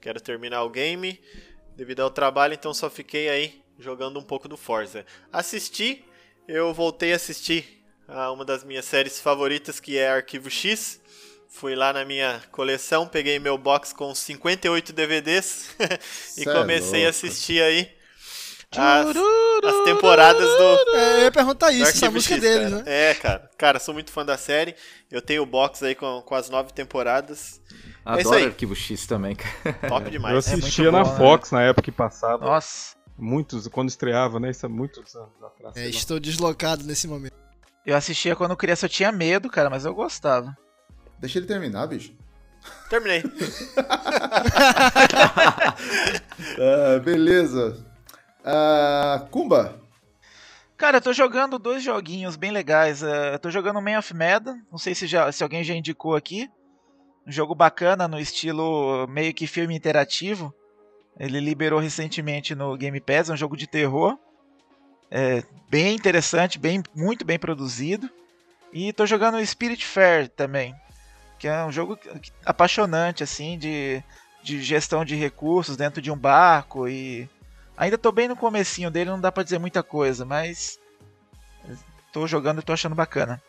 [0.00, 1.20] Quero terminar o game
[1.76, 5.06] devido ao trabalho, então só fiquei aí jogando um pouco do Forza.
[5.32, 6.04] Assisti,
[6.48, 11.00] eu voltei a assistir a uma das minhas séries favoritas, que é Arquivo X.
[11.48, 15.76] Fui lá na minha coleção, peguei meu box com 58 DVDs
[16.36, 17.10] e Cê é comecei a louco.
[17.10, 17.99] assistir aí
[18.76, 19.16] as,
[19.64, 22.82] as temporadas do, É, eu ia perguntar isso, essa música X, deles, cara.
[22.82, 23.10] né?
[23.10, 23.50] É, cara.
[23.58, 24.76] Cara, sou muito fã da série.
[25.10, 27.60] Eu tenho o box aí com, com as nove temporadas.
[28.06, 28.44] É isso Adoro aí.
[28.46, 29.74] Arquivo X também, cara.
[29.88, 30.36] Top Eu demais.
[30.36, 31.16] assistia muito na bom, né?
[31.18, 32.44] Fox na época que passava.
[32.44, 34.50] Nossa, Muitos, quando estreava, né?
[34.50, 35.76] Isso há muitos anos atrás.
[35.76, 37.34] É, estou deslocado nesse momento.
[37.84, 40.56] eu assistia quando criança, eu tinha medo, cara, mas eu gostava.
[41.18, 42.14] Deixa ele terminar, bicho.
[42.88, 43.22] Terminei.
[46.58, 47.84] Ah, beleza.
[48.44, 49.80] Ah, Kumba.
[50.76, 53.02] Cara, eu tô jogando dois joguinhos bem legais.
[53.02, 56.50] Eu tô jogando Man of Medan, não sei se, já, se alguém já indicou aqui.
[57.26, 60.54] Um jogo bacana no estilo meio que filme interativo.
[61.18, 64.18] Ele liberou recentemente no Game Pass, é um jogo de terror.
[65.10, 68.08] É bem interessante, bem, muito bem produzido.
[68.72, 70.74] E tô jogando Spirit Fair também,
[71.38, 71.98] que é um jogo
[72.46, 74.02] apaixonante assim de,
[74.42, 77.28] de gestão de recursos dentro de um barco e
[77.76, 80.78] ainda tô bem no comecinho dele, não dá pra dizer muita coisa, mas
[82.12, 83.42] tô jogando e tô achando bacana.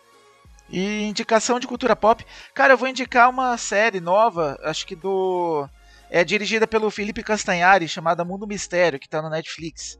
[0.69, 5.67] E indicação de cultura pop, cara, eu vou indicar uma série nova, acho que do
[6.09, 9.97] é dirigida pelo Felipe Castanhari, chamada Mundo Mistério, que tá no Netflix.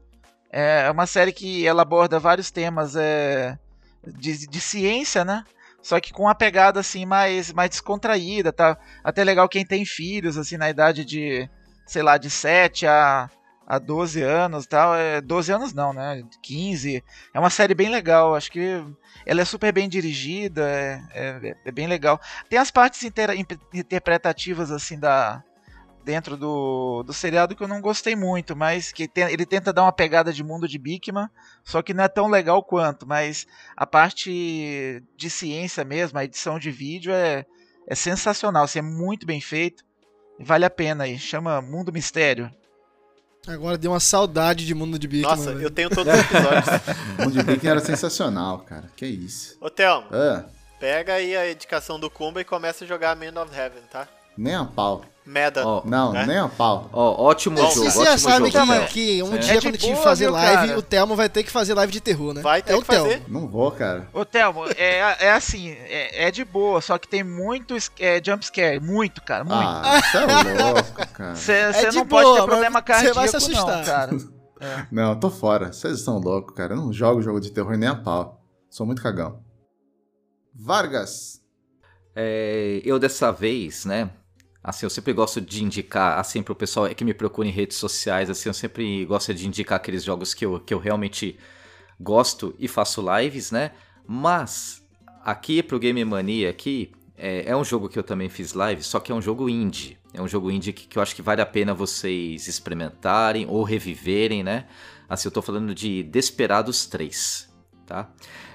[0.50, 3.58] É uma série que ela aborda vários temas é,
[4.06, 5.42] de, de ciência, né?
[5.82, 8.76] Só que com uma pegada assim mais, mais descontraída, tá?
[9.02, 11.48] Até legal quem tem filhos, assim, na idade de,
[11.86, 13.30] sei lá, de 7 a,
[13.72, 14.94] a 12 anos tal.
[14.94, 16.22] É, 12 anos não, né?
[16.42, 17.02] 15.
[17.32, 18.84] É uma série bem legal, acho que
[19.24, 22.20] ela é super bem dirigida, é, é, é bem legal.
[22.50, 25.42] Tem as partes imp- interpretativas, assim, da,
[26.04, 29.92] dentro do, do seriado que eu não gostei muito, mas que ele tenta dar uma
[29.92, 31.30] pegada de mundo de Bikman,
[31.64, 36.58] só que não é tão legal quanto, mas a parte de ciência mesmo, a edição
[36.58, 37.46] de vídeo é,
[37.88, 39.82] é sensacional, assim, é muito bem feito,
[40.38, 42.52] vale a pena aí, chama Mundo Mistério.
[43.46, 45.30] Agora deu uma saudade de mundo de Bigman.
[45.36, 45.62] Nossa, velho.
[45.66, 46.64] eu tenho todos os episódios.
[47.18, 48.84] Mundo de Bacon era sensacional, cara.
[48.96, 49.56] Que isso.
[49.60, 50.44] Ô, Thelmo, Ah,
[50.78, 54.06] pega aí a indicação do Kumba e começa a jogar Man of Heaven, tá?
[54.36, 55.02] Nem a pau.
[55.24, 55.64] Meda.
[55.64, 56.26] Ó, Não, É?
[56.26, 56.90] nem a pau.
[56.92, 58.86] Ó, ótimo Bom, jogo, Você ótimo já sabe que, Theo.
[58.88, 59.38] que um É.
[59.38, 60.78] dia É quando a gente boa, fazer viu, live, cara?
[60.78, 62.42] o Telmo vai ter que fazer live de terror, né?
[62.42, 63.20] Vai ter é o que fazer.
[63.20, 63.40] Telmo.
[63.40, 64.08] Não vou, cara.
[64.12, 68.80] Ô Thelmo, é, é assim, é, é de boa, só que tem muito é, jumpscare,
[68.80, 69.62] muito, cara, muito.
[69.62, 71.34] Ah, você é louco, cara.
[71.36, 73.76] Você É não boa, pode ter problema você cardíaco, vai se assustar.
[73.78, 74.10] não, cara.
[74.90, 75.72] Não, tô fora.
[75.72, 76.72] Vocês estão loucos, cara.
[76.74, 78.40] Eu não jogo jogo de terror nem a pau.
[78.68, 79.40] Sou muito cagão.
[80.54, 81.40] Vargas.
[82.14, 84.10] É, eu dessa vez, né?
[84.62, 88.30] Assim, eu sempre gosto de indicar, assim, pro pessoal que me procura em redes sociais,
[88.30, 91.36] assim, eu sempre gosto de indicar aqueles jogos que eu, que eu realmente
[91.98, 93.72] gosto e faço lives, né?
[94.06, 94.86] Mas,
[95.24, 99.00] aqui pro Game Mania, aqui, é, é um jogo que eu também fiz live, só
[99.00, 99.98] que é um jogo indie.
[100.14, 103.62] É um jogo indie que, que eu acho que vale a pena vocês experimentarem ou
[103.64, 104.66] reviverem, né?
[105.08, 107.48] Assim, eu tô falando de Desperados 3,
[107.86, 108.10] tá?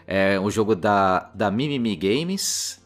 [0.06, 2.82] É um jogo da, da Mimimi Games,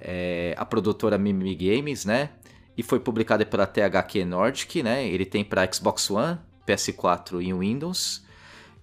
[0.00, 2.30] é, a produtora Mimimi Games, né?
[2.80, 5.06] E foi publicado pela THQ Nordic, né?
[5.06, 8.22] Ele tem para Xbox One, PS4 e Windows.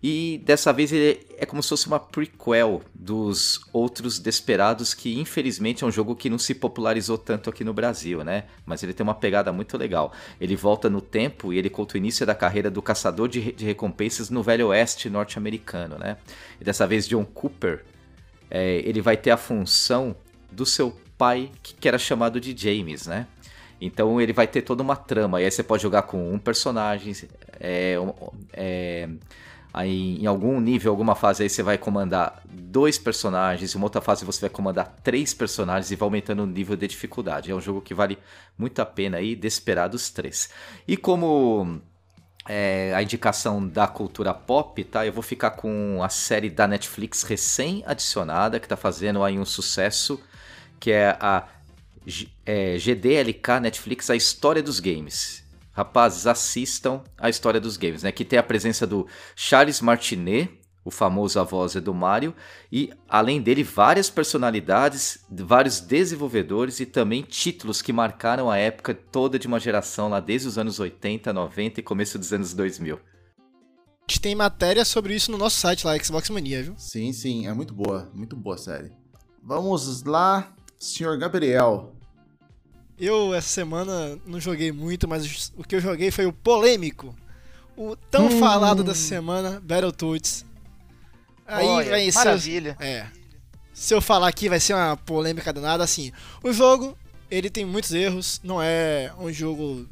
[0.03, 5.83] E dessa vez ele é como se fosse uma prequel dos outros Desperados, que infelizmente
[5.83, 8.43] é um jogo que não se popularizou tanto aqui no Brasil, né?
[8.67, 10.13] Mas ele tem uma pegada muito legal.
[10.39, 13.65] Ele volta no tempo e ele conta o início da carreira do caçador de, de
[13.65, 16.17] recompensas no Velho Oeste norte-americano, né?
[16.61, 17.83] E dessa vez John Cooper,
[18.47, 20.15] é, ele vai ter a função
[20.51, 23.25] do seu pai, que, que era chamado de James, né?
[23.79, 25.41] Então ele vai ter toda uma trama.
[25.41, 27.13] E aí você pode jogar com um personagem.
[27.59, 27.95] É,
[28.53, 29.09] é,
[29.73, 33.73] aí em algum nível, alguma fase aí você vai comandar dois personagens.
[33.73, 36.87] Em uma outra fase você vai comandar três personagens e vai aumentando o nível de
[36.87, 37.51] dificuldade.
[37.51, 38.17] É um jogo que vale
[38.57, 40.49] muito a pena aí, Desperados 3.
[40.87, 41.81] E como
[42.47, 45.05] é, a indicação da cultura pop, tá?
[45.05, 50.19] Eu vou ficar com a série da Netflix recém-adicionada, que tá fazendo aí um sucesso,
[50.79, 51.47] que é a
[52.45, 55.43] é, GDLK Netflix, a história dos games.
[55.71, 58.11] Rapazes, assistam a história dos games, né?
[58.11, 59.05] Que tem a presença do
[59.35, 60.49] Charles Martinet,
[60.87, 62.33] o famoso a voz do Mario,
[62.71, 69.37] e além dele, várias personalidades, vários desenvolvedores e também títulos que marcaram a época toda
[69.37, 72.95] de uma geração lá desde os anos 80, 90 e começo dos anos 2000.
[72.95, 72.99] A
[74.09, 76.73] gente tem matéria sobre isso no nosso site lá, Xbox Mania, viu?
[76.77, 78.93] Sim, sim, é muito boa, muito boa a série.
[79.43, 81.96] Vamos lá, senhor Gabriel.
[82.99, 87.15] Eu, essa semana, não joguei muito, mas o que eu joguei foi o polêmico.
[87.75, 88.39] O tão Hum.
[88.39, 90.43] falado dessa semana, Battletoads.
[91.45, 92.17] Aí Olha, vai ser.
[92.17, 92.77] maravilha.
[92.79, 93.05] É.
[93.71, 96.11] Se eu falar aqui vai ser uma polêmica danada, assim.
[96.43, 96.97] O jogo,
[97.29, 99.87] ele tem muitos erros, não é um jogo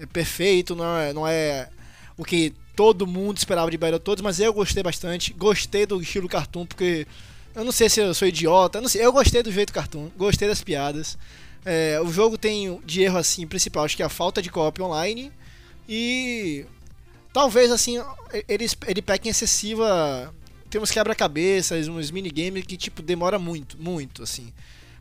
[0.00, 1.68] é, perfeito, não é, não é
[2.16, 5.32] o que todo mundo esperava de Battletoads, mas eu gostei bastante.
[5.32, 7.06] Gostei do estilo cartoon, porque
[7.54, 10.10] eu não sei se eu sou idiota, eu não sei, eu gostei do jeito cartoon,
[10.16, 11.16] gostei das piadas.
[11.64, 14.82] É, o jogo tem de erro assim principal, acho que é a falta de co-op
[14.82, 15.32] online
[15.88, 16.66] e
[17.32, 18.02] talvez assim
[18.48, 20.32] ele, ele peca em excessiva
[20.74, 24.52] tem uns quebra-cabeças, uns minigames que tipo demora muito, muito assim.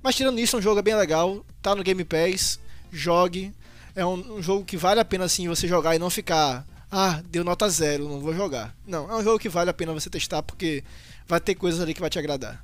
[0.03, 2.59] Mas tirando isso, é um jogo bem legal, tá no Game Pass,
[2.91, 3.51] jogue.
[3.95, 7.23] É um, um jogo que vale a pena assim você jogar e não ficar, ah,
[7.25, 8.75] deu nota zero, não vou jogar.
[8.85, 10.83] Não, é um jogo que vale a pena você testar porque
[11.27, 12.61] vai ter coisas ali que vai te agradar.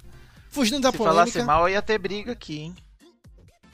[0.52, 2.76] Fugindo da Se polêmica, falasse mal, ia ter briga aqui, hein?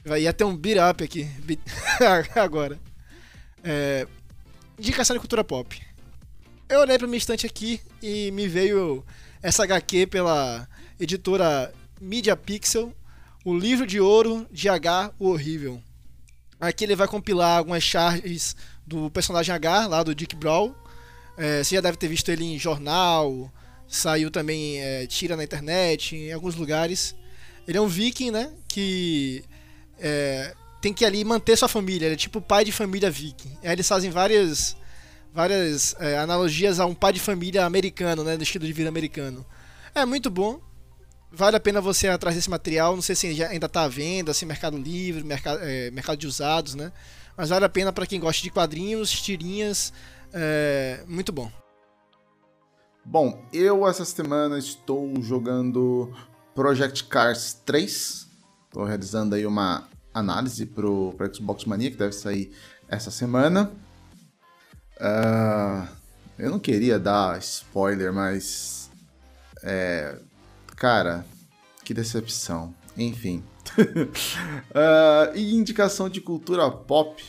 [0.05, 1.27] Vai ia ter um beat up aqui
[2.35, 2.79] agora.
[3.63, 4.07] É,
[4.77, 5.81] indicação de cultura pop.
[6.69, 9.03] Eu olhei pra minha estante aqui e me veio
[9.41, 10.67] essa HQ pela
[10.99, 12.93] editora Media Pixel,
[13.43, 15.81] o livro de ouro de H, o horrível.
[16.59, 20.75] Aqui ele vai compilar algumas charges do personagem H, lá do Dick Brawl.
[21.37, 23.51] É, você já deve ter visto ele em jornal,
[23.87, 27.15] saiu também é, tira na internet, em alguns lugares.
[27.67, 28.51] Ele é um viking, né?
[28.67, 29.43] Que
[29.99, 32.05] é, tem que ali manter sua família.
[32.05, 33.57] Ele é tipo pai de família viking.
[33.63, 34.75] Aí eles fazem várias,
[35.33, 38.37] várias é, analogias a um pai de família americano, né?
[38.37, 39.45] Do estilo de vida americano.
[39.93, 40.59] É muito bom.
[41.31, 42.95] Vale a pena você ir atrás desse material.
[42.95, 46.75] Não sei se ainda está à venda, assim, Mercado Livre, mercado, é, mercado de usados,
[46.75, 46.91] né?
[47.35, 49.91] Mas vale a pena para quem gosta de quadrinhos, tirinhas.
[50.33, 51.51] É, muito bom.
[53.03, 56.11] Bom, eu essa semana estou jogando
[56.55, 58.24] Project Cars 3.
[58.75, 62.51] Estou realizando aí uma análise pro, pro Xbox Mania, que deve sair
[62.89, 63.71] essa semana.
[64.99, 65.87] Ah,
[66.37, 68.91] eu não queria dar spoiler, mas.
[69.63, 70.17] É.
[70.75, 71.25] Cara,
[71.85, 72.75] que decepção.
[72.97, 73.41] Enfim.
[74.75, 77.23] Ah, e indicação de cultura pop.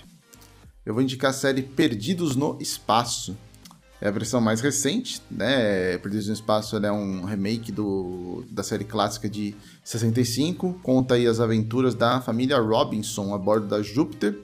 [0.85, 3.37] Eu vou indicar a série Perdidos no Espaço.
[4.01, 5.97] É a versão mais recente, né?
[5.99, 10.81] Perdidos no Espaço é um remake do, da série clássica de 65.
[10.83, 14.39] Conta aí as aventuras da família Robinson a bordo da Júpiter,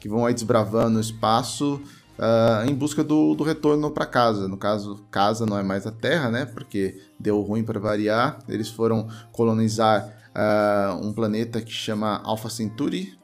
[0.00, 1.80] que vão aí desbravando o espaço
[2.18, 4.48] ah, em busca do, do retorno para casa.
[4.48, 6.46] No caso, casa não é mais a Terra, né?
[6.46, 8.38] Porque deu ruim para variar.
[8.48, 13.14] Eles foram colonizar ah, um planeta que chama Alpha Centauri.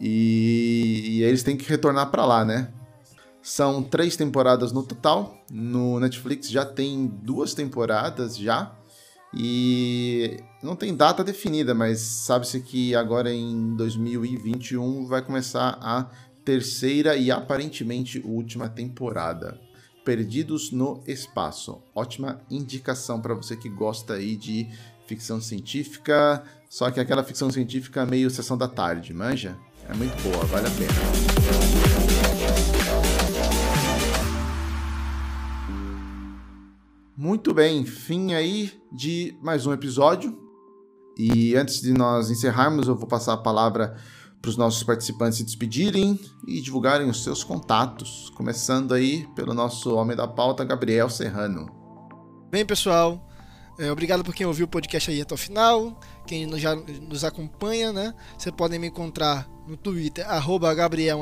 [0.00, 2.72] E, e eles têm que retornar para lá, né?
[3.50, 5.36] São três temporadas no total.
[5.50, 8.72] No Netflix já tem duas temporadas já.
[9.34, 16.06] E não tem data definida, mas sabe-se que agora em 2021 vai começar a
[16.44, 19.60] terceira e aparentemente última temporada.
[20.04, 21.82] Perdidos no Espaço.
[21.92, 24.68] Ótima indicação para você que gosta aí de
[25.08, 29.58] ficção científica, só que aquela ficção científica meio sessão da tarde, manja?
[29.88, 32.09] É muito boa, vale a pena.
[37.22, 40.34] Muito bem, fim aí de mais um episódio.
[41.18, 43.94] E antes de nós encerrarmos, eu vou passar a palavra
[44.40, 46.18] para os nossos participantes se despedirem
[46.48, 48.32] e divulgarem os seus contatos.
[48.34, 51.66] Começando aí pelo nosso homem da pauta, Gabriel Serrano.
[52.50, 53.28] Bem, pessoal,
[53.78, 57.92] é, obrigado por quem ouviu o podcast aí até o final, quem já nos acompanha,
[57.92, 58.14] né?
[58.38, 61.20] Você podem me encontrar no Twitter, arroba Gabriel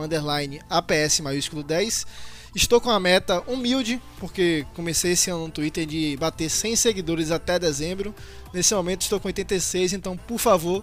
[0.71, 2.07] APS maiúsculo 10.
[2.55, 7.31] Estou com a meta humilde, porque comecei esse ano no Twitter de bater 100 seguidores
[7.31, 8.15] até dezembro.
[8.53, 10.83] Nesse momento estou com 86, então por favor,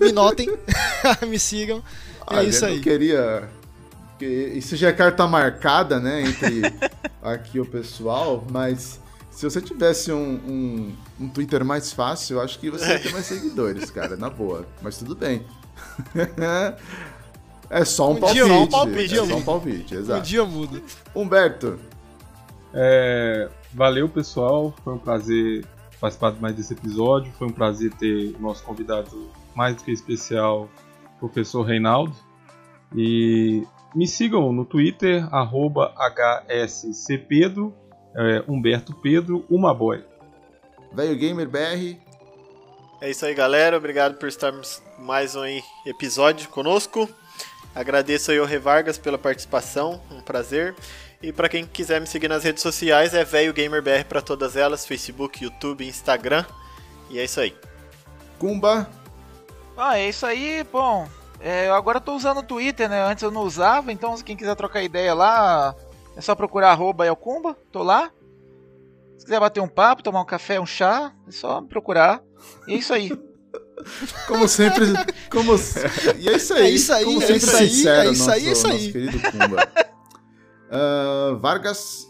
[0.00, 0.48] me notem,
[1.26, 1.82] me sigam.
[2.30, 2.76] É Olha, isso eu aí.
[2.76, 3.48] não queria.
[4.18, 6.22] que Isso já é carta marcada, né?
[6.22, 6.62] Entre
[7.22, 9.00] aqui o pessoal, mas
[9.30, 13.12] se você tivesse um, um, um Twitter mais fácil, eu acho que você ia ter
[13.12, 14.66] mais seguidores, cara, na boa.
[14.82, 15.44] Mas tudo bem.
[17.70, 18.34] É só um, Um palpite.
[18.44, 20.22] dia, um palpite, é só um palpite, Um exato.
[20.26, 20.82] dia muda.
[21.14, 21.78] Humberto,
[22.72, 24.74] É, valeu, pessoal.
[24.84, 25.64] Foi um prazer
[26.00, 27.32] participar mais desse episódio.
[27.38, 30.68] Foi um prazer ter o nosso convidado mais do que especial,
[31.18, 32.14] professor Reinaldo.
[32.94, 33.64] E
[33.94, 37.74] me sigam no Twitter, arroba HSCPedro,
[38.16, 40.02] é, Humberto Pedro, uma boy.
[40.92, 41.96] velho gamer BR,
[43.00, 43.76] É isso aí, galera.
[43.76, 45.42] Obrigado por estarmos mais um
[45.86, 47.08] episódio conosco.
[47.78, 50.74] Agradeço aí ao Revargas pela participação, um prazer.
[51.22, 54.56] E para quem quiser me seguir nas redes sociais é velho gamer BR para todas
[54.56, 56.44] elas, Facebook, YouTube, Instagram.
[57.08, 57.56] E é isso aí.
[58.38, 58.88] Kumba,
[59.76, 61.08] Ah, é isso aí, bom.
[61.40, 63.00] é, eu agora tô usando o Twitter, né?
[63.00, 65.72] Antes eu não usava, então se quem quiser trocar ideia lá,
[66.16, 68.10] é só procurar arroba Elcumba, tô lá.
[69.18, 72.20] Se quiser bater um papo, tomar um café, um chá, é só me procurar.
[72.66, 73.10] E é isso aí.
[74.26, 74.86] como sempre,
[75.30, 75.54] como
[76.18, 78.30] e é isso aí, É isso aí, como é sempre isso aí, sincero, é isso
[78.30, 78.92] aí, é nosso, isso aí.
[78.92, 79.68] querido Kumba.
[80.70, 82.06] Ah, Vargas,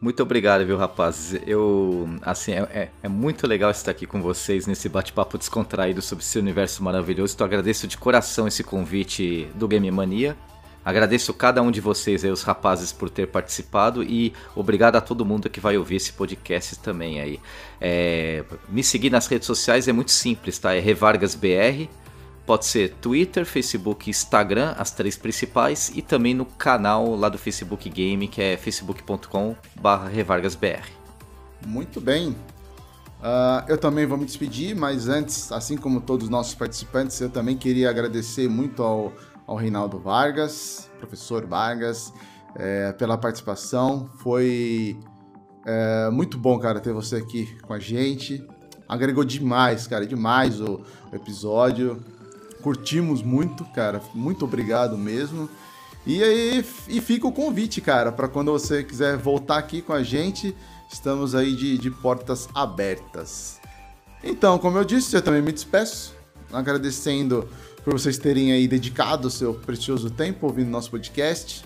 [0.00, 1.34] Muito obrigado, viu, rapaz?
[1.46, 6.22] Eu, assim, é, é- é muito legal estar aqui com vocês nesse bate-papo descontraído sobre
[6.22, 7.32] esse universo maravilhoso.
[7.34, 10.36] Então, agradeço de coração esse convite do Game Mania.
[10.84, 15.24] Agradeço cada um de vocês aí, os rapazes, por ter participado e obrigado a todo
[15.24, 17.40] mundo que vai ouvir esse podcast também aí.
[17.80, 20.74] É, me seguir nas redes sociais é muito simples, tá?
[20.74, 21.88] É RevargasBR.
[22.44, 27.88] Pode ser Twitter, Facebook Instagram, as três principais, e também no canal lá do Facebook
[27.88, 30.86] Game, que é facebook.com.br revargasbr.
[31.66, 32.36] muito bem.
[33.22, 37.30] Ah, eu também vou me despedir, mas antes, assim como todos os nossos participantes, eu
[37.30, 39.14] também queria agradecer muito ao,
[39.46, 42.12] ao Reinaldo Vargas, professor Vargas,
[42.56, 44.08] eh, pela participação.
[44.18, 44.98] Foi
[45.66, 48.46] eh, muito bom, cara, ter você aqui com a gente.
[48.88, 50.80] Agregou demais, cara, demais o,
[51.12, 52.02] o episódio.
[52.62, 54.00] Curtimos muito, cara.
[54.14, 55.48] Muito obrigado mesmo.
[56.06, 60.02] E aí, e fica o convite, cara, para quando você quiser voltar aqui com a
[60.02, 60.54] gente,
[60.92, 63.58] estamos aí de, de portas abertas.
[64.22, 66.14] Então, como eu disse, eu também me despeço,
[66.52, 67.48] agradecendo
[67.84, 71.62] por vocês terem aí dedicado o seu precioso tempo ouvindo nosso podcast.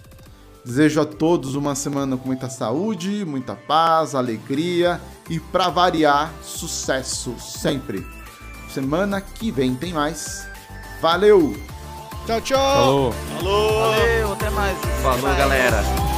[0.64, 5.00] Desejo a todos uma semana com muita saúde, muita paz, alegria
[5.30, 8.04] e, para variar, sucesso sempre.
[8.68, 10.46] Semana que vem tem mais.
[11.00, 11.56] Valeu!
[12.26, 12.58] Tchau, tchau.
[12.58, 13.12] Falou!
[13.12, 13.80] Falou!
[13.80, 14.78] Valeu, até mais.
[15.02, 16.17] Falou, galera!